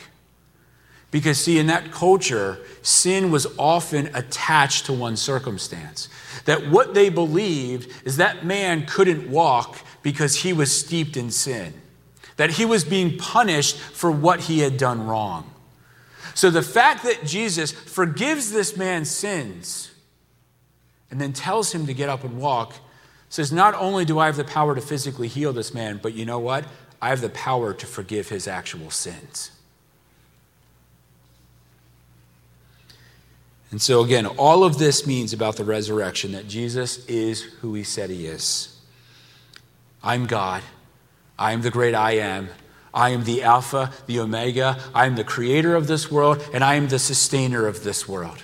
Because, 1.12 1.40
see, 1.40 1.58
in 1.58 1.68
that 1.68 1.92
culture, 1.92 2.60
sin 2.82 3.32
was 3.32 3.48
often 3.58 4.10
attached 4.14 4.86
to 4.86 4.94
one 4.94 5.18
circumstance. 5.18 6.08
That 6.46 6.70
what 6.70 6.94
they 6.94 7.10
believed 7.10 7.92
is 8.06 8.18
that 8.18 8.46
man 8.46 8.86
couldn't 8.86 9.30
walk 9.30 9.80
because 10.04 10.36
he 10.36 10.54
was 10.54 10.78
steeped 10.78 11.18
in 11.18 11.32
sin, 11.32 11.74
that 12.38 12.52
he 12.52 12.66
was 12.66 12.84
being 12.84 13.18
punished 13.18 13.78
for 13.78 14.12
what 14.12 14.42
he 14.42 14.60
had 14.60 14.78
done 14.78 15.06
wrong. 15.08 15.52
So 16.36 16.50
the 16.50 16.62
fact 16.62 17.04
that 17.04 17.26
Jesus 17.26 17.72
forgives 17.72 18.52
this 18.52 18.78
man's 18.78 19.10
sins 19.10 19.92
and 21.12 21.20
then 21.20 21.34
tells 21.34 21.74
him 21.74 21.88
to 21.88 21.94
get 21.94 22.08
up 22.08 22.24
and 22.24 22.38
walk 22.38 22.76
says, 23.30 23.52
Not 23.52 23.76
only 23.76 24.06
do 24.06 24.20
I 24.20 24.28
have 24.28 24.38
the 24.38 24.44
power 24.44 24.76
to 24.76 24.82
physically 24.82 25.28
heal 25.28 25.54
this 25.54 25.74
man, 25.74 26.00
but 26.02 26.14
you 26.14 26.26
know 26.26 26.40
what? 26.40 26.66
I 27.02 27.10
have 27.10 27.22
the 27.22 27.30
power 27.30 27.74
to 27.74 27.86
forgive 27.86 28.30
his 28.30 28.48
actual 28.48 28.92
sins. 28.92 29.52
And 33.72 33.82
so, 33.82 34.04
again, 34.04 34.26
all 34.26 34.64
of 34.64 34.80
this 34.80 35.06
means 35.06 35.32
about 35.32 35.56
the 35.56 35.64
resurrection 35.64 36.32
that 36.32 36.48
Jesus 36.48 37.06
is 37.06 37.42
who 37.42 37.76
he 37.76 37.84
said 37.84 38.10
he 38.10 38.26
is. 38.26 38.76
I'm 40.02 40.26
God. 40.26 40.64
I 41.38 41.52
am 41.52 41.62
the 41.62 41.70
great 41.70 41.94
I 41.94 42.14
am. 42.14 42.50
I 42.94 43.10
am 43.10 43.24
the 43.24 43.44
Alpha, 43.44 43.94
the 44.08 44.20
Omega. 44.20 44.80
I 44.96 45.06
am 45.06 45.16
the 45.16 45.24
creator 45.24 45.76
of 45.76 45.88
this 45.88 46.12
world, 46.12 46.44
and 46.52 46.64
I 46.64 46.76
am 46.76 46.88
the 46.88 47.00
sustainer 47.00 47.68
of 47.68 47.84
this 47.84 48.08
world. 48.08 48.44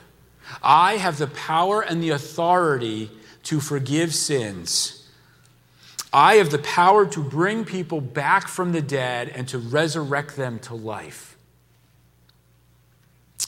I 0.61 0.97
have 0.97 1.17
the 1.17 1.27
power 1.27 1.81
and 1.81 2.03
the 2.03 2.11
authority 2.11 3.09
to 3.43 3.59
forgive 3.59 4.13
sins. 4.13 5.07
I 6.13 6.35
have 6.35 6.51
the 6.51 6.59
power 6.59 7.05
to 7.07 7.19
bring 7.19 7.65
people 7.65 7.99
back 7.99 8.47
from 8.47 8.71
the 8.71 8.81
dead 8.81 9.29
and 9.29 9.47
to 9.49 9.57
resurrect 9.57 10.35
them 10.35 10.59
to 10.59 10.75
life. 10.75 11.34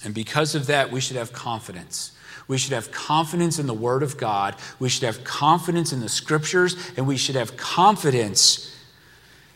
And 0.03 0.13
because 0.13 0.55
of 0.55 0.67
that, 0.67 0.91
we 0.91 1.01
should 1.01 1.17
have 1.17 1.33
confidence. 1.33 2.11
We 2.47 2.57
should 2.57 2.73
have 2.73 2.91
confidence 2.91 3.59
in 3.59 3.67
the 3.67 3.73
Word 3.73 4.03
of 4.03 4.17
God. 4.17 4.55
We 4.79 4.89
should 4.89 5.03
have 5.03 5.23
confidence 5.23 5.91
in 5.91 5.99
the 5.99 6.09
Scriptures. 6.09 6.75
And 6.95 7.07
we 7.07 7.17
should 7.17 7.35
have 7.35 7.57
confidence 7.57 8.73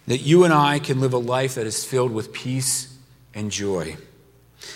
that 0.07 0.19
you 0.19 0.43
and 0.43 0.53
I 0.53 0.79
can 0.79 0.99
live 0.99 1.13
a 1.13 1.17
life 1.17 1.55
that 1.55 1.67
is 1.67 1.85
filled 1.85 2.11
with 2.11 2.33
peace 2.33 2.97
and 3.33 3.51
joy. 3.51 3.97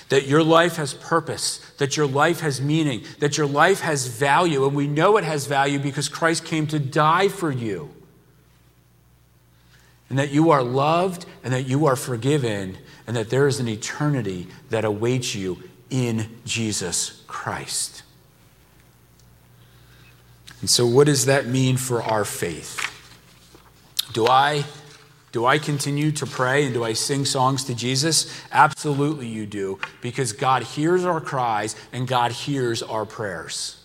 That 0.10 0.28
your 0.28 0.44
life 0.44 0.78
has 0.78 0.94
purpose, 0.94 1.60
that 1.78 1.98
your 1.98 2.08
life 2.08 2.39
has 2.39 2.62
meaning, 2.62 3.04
that 3.20 3.38
your 3.38 3.48
life 3.48 3.82
has 3.82 4.08
value. 4.08 4.65
And 4.65 4.76
we 4.76 4.88
know 4.88 5.18
it 5.18 5.24
has 5.24 5.46
value 5.46 5.80
because 5.80 6.10
Christ 6.10 6.46
came 6.46 6.68
to 6.68 6.80
die 6.80 7.28
for 7.28 7.52
you. 7.52 7.94
And 10.10 10.20
that 10.20 10.32
you 10.32 10.52
are 10.52 10.63
loved 10.63 11.26
and 11.44 11.54
that 11.54 11.63
you 11.63 11.86
are 11.88 11.96
forgiven 11.96 12.78
and 13.08 13.15
that 13.15 13.30
there 13.30 13.48
is 13.48 13.60
an 13.60 13.68
eternity 13.68 14.48
that 14.70 14.86
awaits 14.86 15.36
you 15.36 15.63
in 15.89 16.30
Jesus 16.46 17.24
Christ. 17.28 18.04
And 20.62 20.70
so, 20.70 20.86
what 20.86 21.06
does 21.06 21.26
that 21.26 21.46
mean 21.46 21.78
for 21.78 22.02
our 22.02 22.26
faith? 22.26 22.91
Do 24.13 24.28
I, 24.28 24.63
do 25.32 25.46
I 25.46 25.60
continue 25.60 26.12
to 26.13 26.26
pray 26.26 26.65
and 26.65 26.74
do 26.74 26.84
I 26.84 26.94
sing 26.94 27.26
songs 27.26 27.65
to 27.65 27.76
Jesus? 27.76 28.41
Absolutely, 28.52 29.28
you 29.28 29.46
do, 29.46 29.80
because 30.02 30.32
God 30.32 30.63
hears 30.63 31.04
our 31.06 31.22
cries 31.22 31.76
and 31.91 32.08
God 32.08 32.32
hears 32.32 32.82
our 32.82 33.06
prayers. 33.06 33.85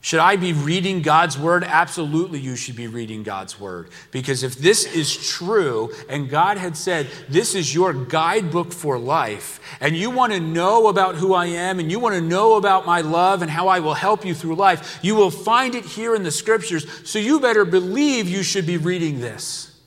Should 0.00 0.20
I 0.20 0.36
be 0.36 0.52
reading 0.52 1.02
God's 1.02 1.36
word? 1.36 1.64
Absolutely, 1.64 2.38
you 2.38 2.54
should 2.54 2.76
be 2.76 2.86
reading 2.86 3.24
God's 3.24 3.58
word. 3.58 3.90
Because 4.12 4.44
if 4.44 4.54
this 4.54 4.84
is 4.84 5.28
true, 5.28 5.92
and 6.08 6.30
God 6.30 6.56
had 6.56 6.76
said, 6.76 7.08
This 7.28 7.56
is 7.56 7.74
your 7.74 7.92
guidebook 7.92 8.72
for 8.72 8.96
life, 8.96 9.60
and 9.80 9.96
you 9.96 10.10
want 10.10 10.32
to 10.32 10.40
know 10.40 10.86
about 10.86 11.16
who 11.16 11.34
I 11.34 11.46
am, 11.46 11.80
and 11.80 11.90
you 11.90 11.98
want 11.98 12.14
to 12.14 12.20
know 12.20 12.54
about 12.54 12.86
my 12.86 13.00
love 13.00 13.42
and 13.42 13.50
how 13.50 13.66
I 13.66 13.80
will 13.80 13.94
help 13.94 14.24
you 14.24 14.34
through 14.34 14.54
life, 14.54 15.00
you 15.02 15.16
will 15.16 15.32
find 15.32 15.74
it 15.74 15.84
here 15.84 16.14
in 16.14 16.22
the 16.22 16.30
scriptures. 16.30 16.86
So 17.08 17.18
you 17.18 17.40
better 17.40 17.64
believe 17.64 18.28
you 18.28 18.44
should 18.44 18.66
be 18.66 18.76
reading 18.76 19.20
this. 19.20 19.77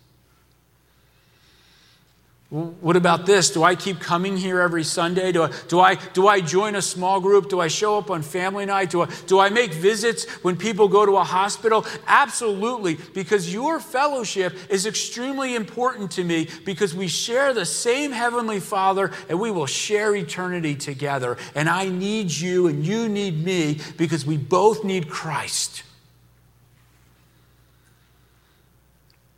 What 2.51 2.97
about 2.97 3.25
this? 3.25 3.49
Do 3.49 3.63
I 3.63 3.75
keep 3.75 4.01
coming 4.01 4.35
here 4.35 4.59
every 4.59 4.83
Sunday? 4.83 5.31
Do 5.31 5.43
I, 5.43 5.51
do, 5.69 5.79
I, 5.79 5.95
do 5.95 6.27
I 6.27 6.41
join 6.41 6.75
a 6.75 6.81
small 6.81 7.21
group? 7.21 7.47
Do 7.47 7.61
I 7.61 7.69
show 7.69 7.97
up 7.97 8.11
on 8.11 8.21
family 8.23 8.65
night? 8.65 8.89
Do 8.89 9.03
I, 9.03 9.09
do 9.25 9.39
I 9.39 9.49
make 9.49 9.71
visits 9.71 10.25
when 10.43 10.57
people 10.57 10.89
go 10.89 11.05
to 11.05 11.15
a 11.15 11.23
hospital? 11.23 11.85
Absolutely, 12.07 12.97
because 13.13 13.53
your 13.53 13.79
fellowship 13.79 14.53
is 14.69 14.85
extremely 14.85 15.55
important 15.55 16.11
to 16.11 16.25
me 16.25 16.49
because 16.65 16.93
we 16.93 17.07
share 17.07 17.53
the 17.53 17.65
same 17.65 18.11
Heavenly 18.11 18.59
Father 18.59 19.13
and 19.29 19.39
we 19.39 19.49
will 19.49 19.65
share 19.65 20.13
eternity 20.13 20.75
together. 20.75 21.37
And 21.55 21.69
I 21.69 21.87
need 21.87 22.31
you 22.31 22.67
and 22.67 22.85
you 22.85 23.07
need 23.07 23.45
me 23.45 23.79
because 23.95 24.25
we 24.25 24.35
both 24.35 24.83
need 24.83 25.07
Christ. 25.07 25.83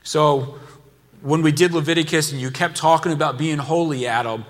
So, 0.02 0.56
when 1.24 1.42
we 1.42 1.54
did 1.54 1.74
Leviticus 1.74 2.34
and 2.34 2.42
you 2.42 2.52
kept 2.52 2.76
talking 2.76 3.14
about 3.14 3.38
being 3.38 3.58
holy, 3.58 4.06
Adam, 4.06 4.44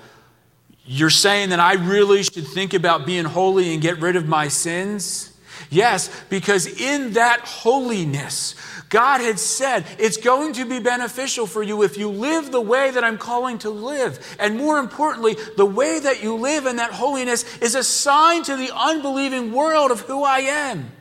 you're 0.85 1.11
saying 1.11 1.49
that 1.49 1.59
I 1.59 1.73
really 1.73 2.23
should 2.23 2.47
think 2.47 2.73
about 2.73 3.05
being 3.05 3.25
holy 3.25 3.73
and 3.73 3.81
get 3.81 3.99
rid 3.99 4.15
of 4.15 4.27
my 4.27 4.47
sins? 4.47 5.29
Yes, 5.69 6.09
because 6.29 6.65
in 6.65 7.13
that 7.13 7.41
holiness, 7.41 8.55
God 8.89 9.21
had 9.21 9.39
said 9.39 9.85
it's 9.99 10.17
going 10.17 10.53
to 10.53 10.65
be 10.65 10.79
beneficial 10.79 11.45
for 11.45 11.61
you 11.61 11.83
if 11.83 11.95
you 11.95 12.09
live 12.09 12.51
the 12.51 12.59
way 12.59 12.89
that 12.89 13.03
I'm 13.03 13.19
calling 13.19 13.59
to 13.59 13.69
live. 13.69 14.35
And 14.39 14.57
more 14.57 14.79
importantly, 14.79 15.37
the 15.55 15.65
way 15.65 15.99
that 15.99 16.23
you 16.23 16.35
live 16.35 16.65
in 16.65 16.77
that 16.77 16.91
holiness 16.91 17.57
is 17.59 17.75
a 17.75 17.83
sign 17.83 18.43
to 18.43 18.55
the 18.55 18.71
unbelieving 18.75 19.51
world 19.51 19.91
of 19.91 20.01
who 20.01 20.23
I 20.23 20.39
am. 20.39 20.91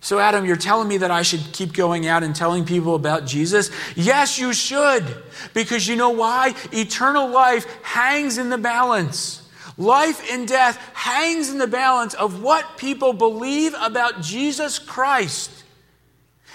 So, 0.00 0.18
Adam, 0.20 0.44
you're 0.44 0.56
telling 0.56 0.86
me 0.88 0.98
that 0.98 1.10
I 1.10 1.22
should 1.22 1.52
keep 1.52 1.72
going 1.72 2.06
out 2.06 2.22
and 2.22 2.34
telling 2.34 2.64
people 2.64 2.94
about 2.94 3.26
Jesus? 3.26 3.70
Yes, 3.96 4.38
you 4.38 4.52
should. 4.52 5.04
Because 5.54 5.88
you 5.88 5.96
know 5.96 6.10
why? 6.10 6.54
Eternal 6.72 7.28
life 7.28 7.66
hangs 7.82 8.38
in 8.38 8.48
the 8.48 8.58
balance. 8.58 9.42
Life 9.76 10.22
and 10.30 10.46
death 10.46 10.76
hangs 10.94 11.50
in 11.50 11.58
the 11.58 11.66
balance 11.66 12.14
of 12.14 12.42
what 12.42 12.78
people 12.78 13.12
believe 13.12 13.74
about 13.80 14.22
Jesus 14.22 14.78
Christ. 14.78 15.50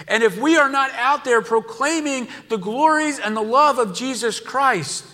And 0.08 0.24
if 0.24 0.40
we 0.40 0.58
are 0.58 0.70
not 0.70 0.92
out 0.92 1.24
there 1.24 1.42
proclaiming 1.42 2.28
the 2.50 2.58
glories 2.58 3.20
and 3.20 3.36
the 3.36 3.42
love 3.42 3.78
of 3.78 3.94
Jesus 3.94 4.40
Christ, 4.40 5.06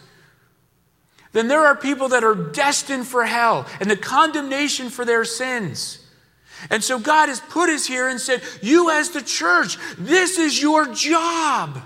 then 1.33 1.47
there 1.47 1.65
are 1.65 1.75
people 1.75 2.09
that 2.09 2.23
are 2.23 2.35
destined 2.35 3.07
for 3.07 3.25
hell 3.25 3.67
and 3.79 3.89
the 3.89 3.97
condemnation 3.97 4.89
for 4.89 5.05
their 5.05 5.25
sins. 5.25 5.98
And 6.69 6.83
so 6.83 6.99
God 6.99 7.29
has 7.29 7.39
put 7.39 7.69
us 7.69 7.85
here 7.85 8.07
and 8.07 8.19
said, 8.19 8.41
You, 8.61 8.89
as 8.89 9.09
the 9.09 9.21
church, 9.21 9.77
this 9.97 10.37
is 10.37 10.61
your 10.61 10.93
job. 10.93 11.81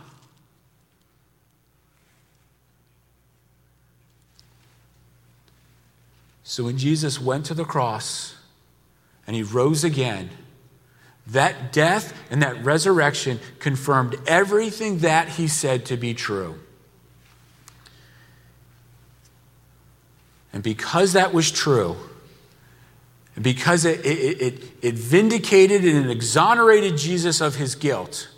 So 6.44 6.66
when 6.66 6.78
Jesus 6.78 7.20
went 7.20 7.46
to 7.48 7.54
the 7.54 7.66
cross 7.66 8.36
and 9.26 9.36
he 9.36 9.44
rose 9.44 9.84
again, 9.84 10.30
that 11.28 11.72
death 11.72 12.14
and 12.30 12.42
that 12.42 12.64
resurrection 12.64 13.40
confirmed 13.60 14.16
everything 14.28 15.00
that 15.00 15.30
he 15.30 15.48
said 15.48 15.86
to 15.86 15.98
be 15.98 16.14
true. 16.14 16.60
And 20.52 20.62
because 20.62 21.14
that 21.14 21.34
was 21.34 21.50
true, 21.50 21.98
because 23.42 23.86
it, 23.86 24.06
it, 24.06 24.42
it, 24.42 24.64
it 24.82 24.94
vindicated 24.94 25.84
and 25.86 26.10
exonerated 26.10 26.98
Jesus 26.98 27.42
of 27.42 27.56
his 27.56 27.76
guilt, 27.76 28.30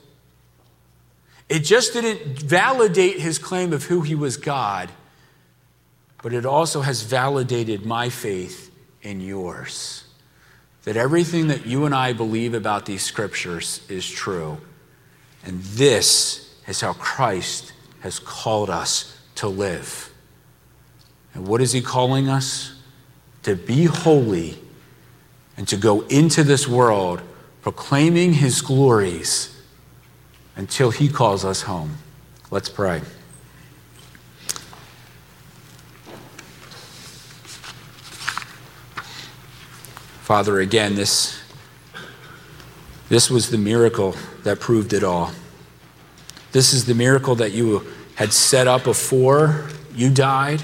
it 1.50 1.60
just 1.60 1.94
didn't 1.94 2.40
validate 2.40 3.20
his 3.20 3.38
claim 3.38 3.74
of 3.74 3.86
who 3.86 4.02
he 4.02 4.16
was 4.16 4.38
God, 4.38 4.90
but 6.24 6.34
it 6.34 6.46
also 6.46 6.82
has 6.82 7.04
validated 7.04 7.86
my 7.86 8.10
faith 8.10 8.72
in 9.02 9.22
yours. 9.22 10.06
That 10.84 10.98
everything 10.98 11.48
that 11.48 11.66
you 11.66 11.86
and 11.86 11.94
I 11.94 12.14
believe 12.14 12.54
about 12.54 12.86
these 12.86 13.04
scriptures 13.04 13.82
is 13.90 14.10
true. 14.10 14.60
And 15.44 15.62
this 15.62 16.56
is 16.68 16.82
how 16.82 16.94
Christ 16.94 17.74
has 18.00 18.20
called 18.20 18.70
us 18.70 19.20
to 19.36 19.48
live. 19.48 20.12
And 21.34 21.48
what 21.48 21.62
is 21.62 21.74
he 21.74 21.82
calling 21.82 22.30
us? 22.30 22.72
To 23.44 23.56
be 23.56 23.86
holy 23.86 24.58
and 25.58 25.68
to 25.68 25.78
go 25.78 26.02
into 26.02 26.44
this 26.44 26.68
world 26.68 27.22
proclaiming 27.62 28.34
his 28.34 28.62
glories 28.62 29.62
until 30.56 30.92
he 30.92 31.10
calls 31.10 31.44
us 31.44 31.64
home. 31.64 31.98
Let's 32.52 32.70
pray. 32.70 33.02
Father, 40.22 40.60
again, 40.60 40.96
this, 40.96 41.40
this 43.10 43.30
was 43.30 43.52
the 43.52 43.58
miracle 43.58 44.16
that 44.44 44.60
proved 44.60 44.92
it 44.94 45.04
all. 45.04 45.32
This 46.52 46.74
is 46.74 46.86
the 46.86 46.96
miracle 46.96 47.36
that 47.36 47.52
you 47.52 47.86
had 48.16 48.34
set 48.34 48.68
up 48.68 48.84
before 48.84 49.70
you 49.94 50.10
died. 50.10 50.64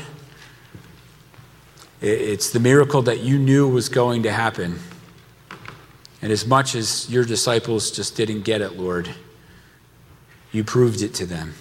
It's 2.02 2.49
the 2.49 2.60
miracle 2.60 3.04
that 3.04 3.20
you 3.20 3.38
knew 3.38 3.68
was 3.68 3.88
going 3.88 4.24
to 4.24 4.32
happen. 4.32 4.80
And 6.22 6.32
as 6.32 6.47
much 6.47 6.74
as 6.74 7.10
your 7.10 7.24
disciples 7.24 7.91
just 7.91 8.16
didn't 8.16 8.41
get 8.41 8.62
it, 8.62 8.78
Lord, 8.78 9.10
you 10.52 10.64
proved 10.64 11.04
it 11.04 11.14
to 11.16 11.28
them. 11.28 11.54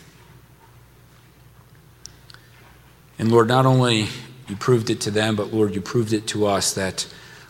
And 3.19 3.31
Lord, 3.31 3.49
not 3.49 3.67
only 3.67 4.09
you 4.49 4.57
proved 4.57 4.89
it 4.89 5.01
to 5.03 5.11
them, 5.11 5.37
but 5.37 5.53
Lord, 5.53 5.75
you 5.75 5.83
proved 5.83 6.15
it 6.15 6.27
to 6.29 6.47
us 6.47 6.73
that, 6.73 7.07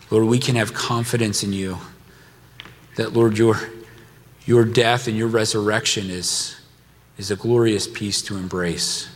Lord, 0.09 0.25
we 0.25 0.37
can 0.37 0.55
have 0.57 0.73
confidence 0.73 1.43
in 1.43 1.53
you. 1.53 1.77
That, 2.97 3.13
Lord, 3.13 3.37
your, 3.37 3.57
your 4.45 4.65
death 4.65 5.07
and 5.07 5.15
your 5.15 5.29
resurrection 5.29 6.09
is, 6.09 6.59
is 7.17 7.31
a 7.31 7.37
glorious 7.37 7.87
peace 7.87 8.21
to 8.23 8.35
embrace. 8.35 9.07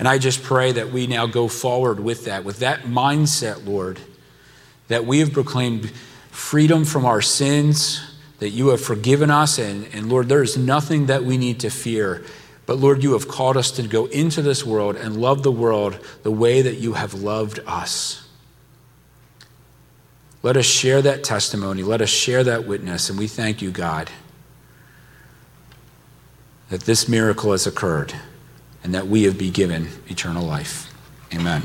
And 0.00 0.08
I 0.08 0.16
just 0.16 0.42
pray 0.42 0.72
that 0.72 0.90
we 0.90 1.06
now 1.06 1.26
go 1.26 1.46
forward 1.46 2.00
with 2.00 2.24
that, 2.24 2.42
with 2.42 2.60
that 2.60 2.84
mindset, 2.84 3.66
Lord, 3.66 4.00
that 4.88 5.04
we 5.04 5.18
have 5.18 5.34
proclaimed 5.34 5.90
freedom 6.30 6.86
from 6.86 7.04
our 7.04 7.20
sins, 7.20 8.00
that 8.38 8.48
you 8.48 8.68
have 8.68 8.80
forgiven 8.80 9.30
us, 9.30 9.58
and, 9.58 9.86
and 9.92 10.08
Lord, 10.08 10.30
there 10.30 10.42
is 10.42 10.56
nothing 10.56 11.04
that 11.06 11.24
we 11.24 11.36
need 11.36 11.60
to 11.60 11.68
fear. 11.68 12.24
But 12.64 12.78
Lord, 12.78 13.02
you 13.02 13.12
have 13.12 13.28
called 13.28 13.58
us 13.58 13.70
to 13.72 13.86
go 13.86 14.06
into 14.06 14.40
this 14.40 14.64
world 14.64 14.96
and 14.96 15.20
love 15.20 15.42
the 15.42 15.52
world 15.52 15.98
the 16.22 16.32
way 16.32 16.62
that 16.62 16.76
you 16.76 16.94
have 16.94 17.12
loved 17.12 17.60
us. 17.66 18.26
Let 20.42 20.56
us 20.56 20.64
share 20.64 21.02
that 21.02 21.24
testimony. 21.24 21.82
Let 21.82 22.00
us 22.00 22.08
share 22.08 22.42
that 22.44 22.66
witness. 22.66 23.10
And 23.10 23.18
we 23.18 23.26
thank 23.26 23.60
you, 23.60 23.70
God, 23.70 24.10
that 26.70 26.80
this 26.80 27.06
miracle 27.06 27.52
has 27.52 27.66
occurred 27.66 28.14
and 28.82 28.94
that 28.94 29.06
we 29.06 29.24
have 29.24 29.38
been 29.38 29.52
given 29.52 29.88
eternal 30.08 30.44
life. 30.44 30.92
Amen. 31.34 31.62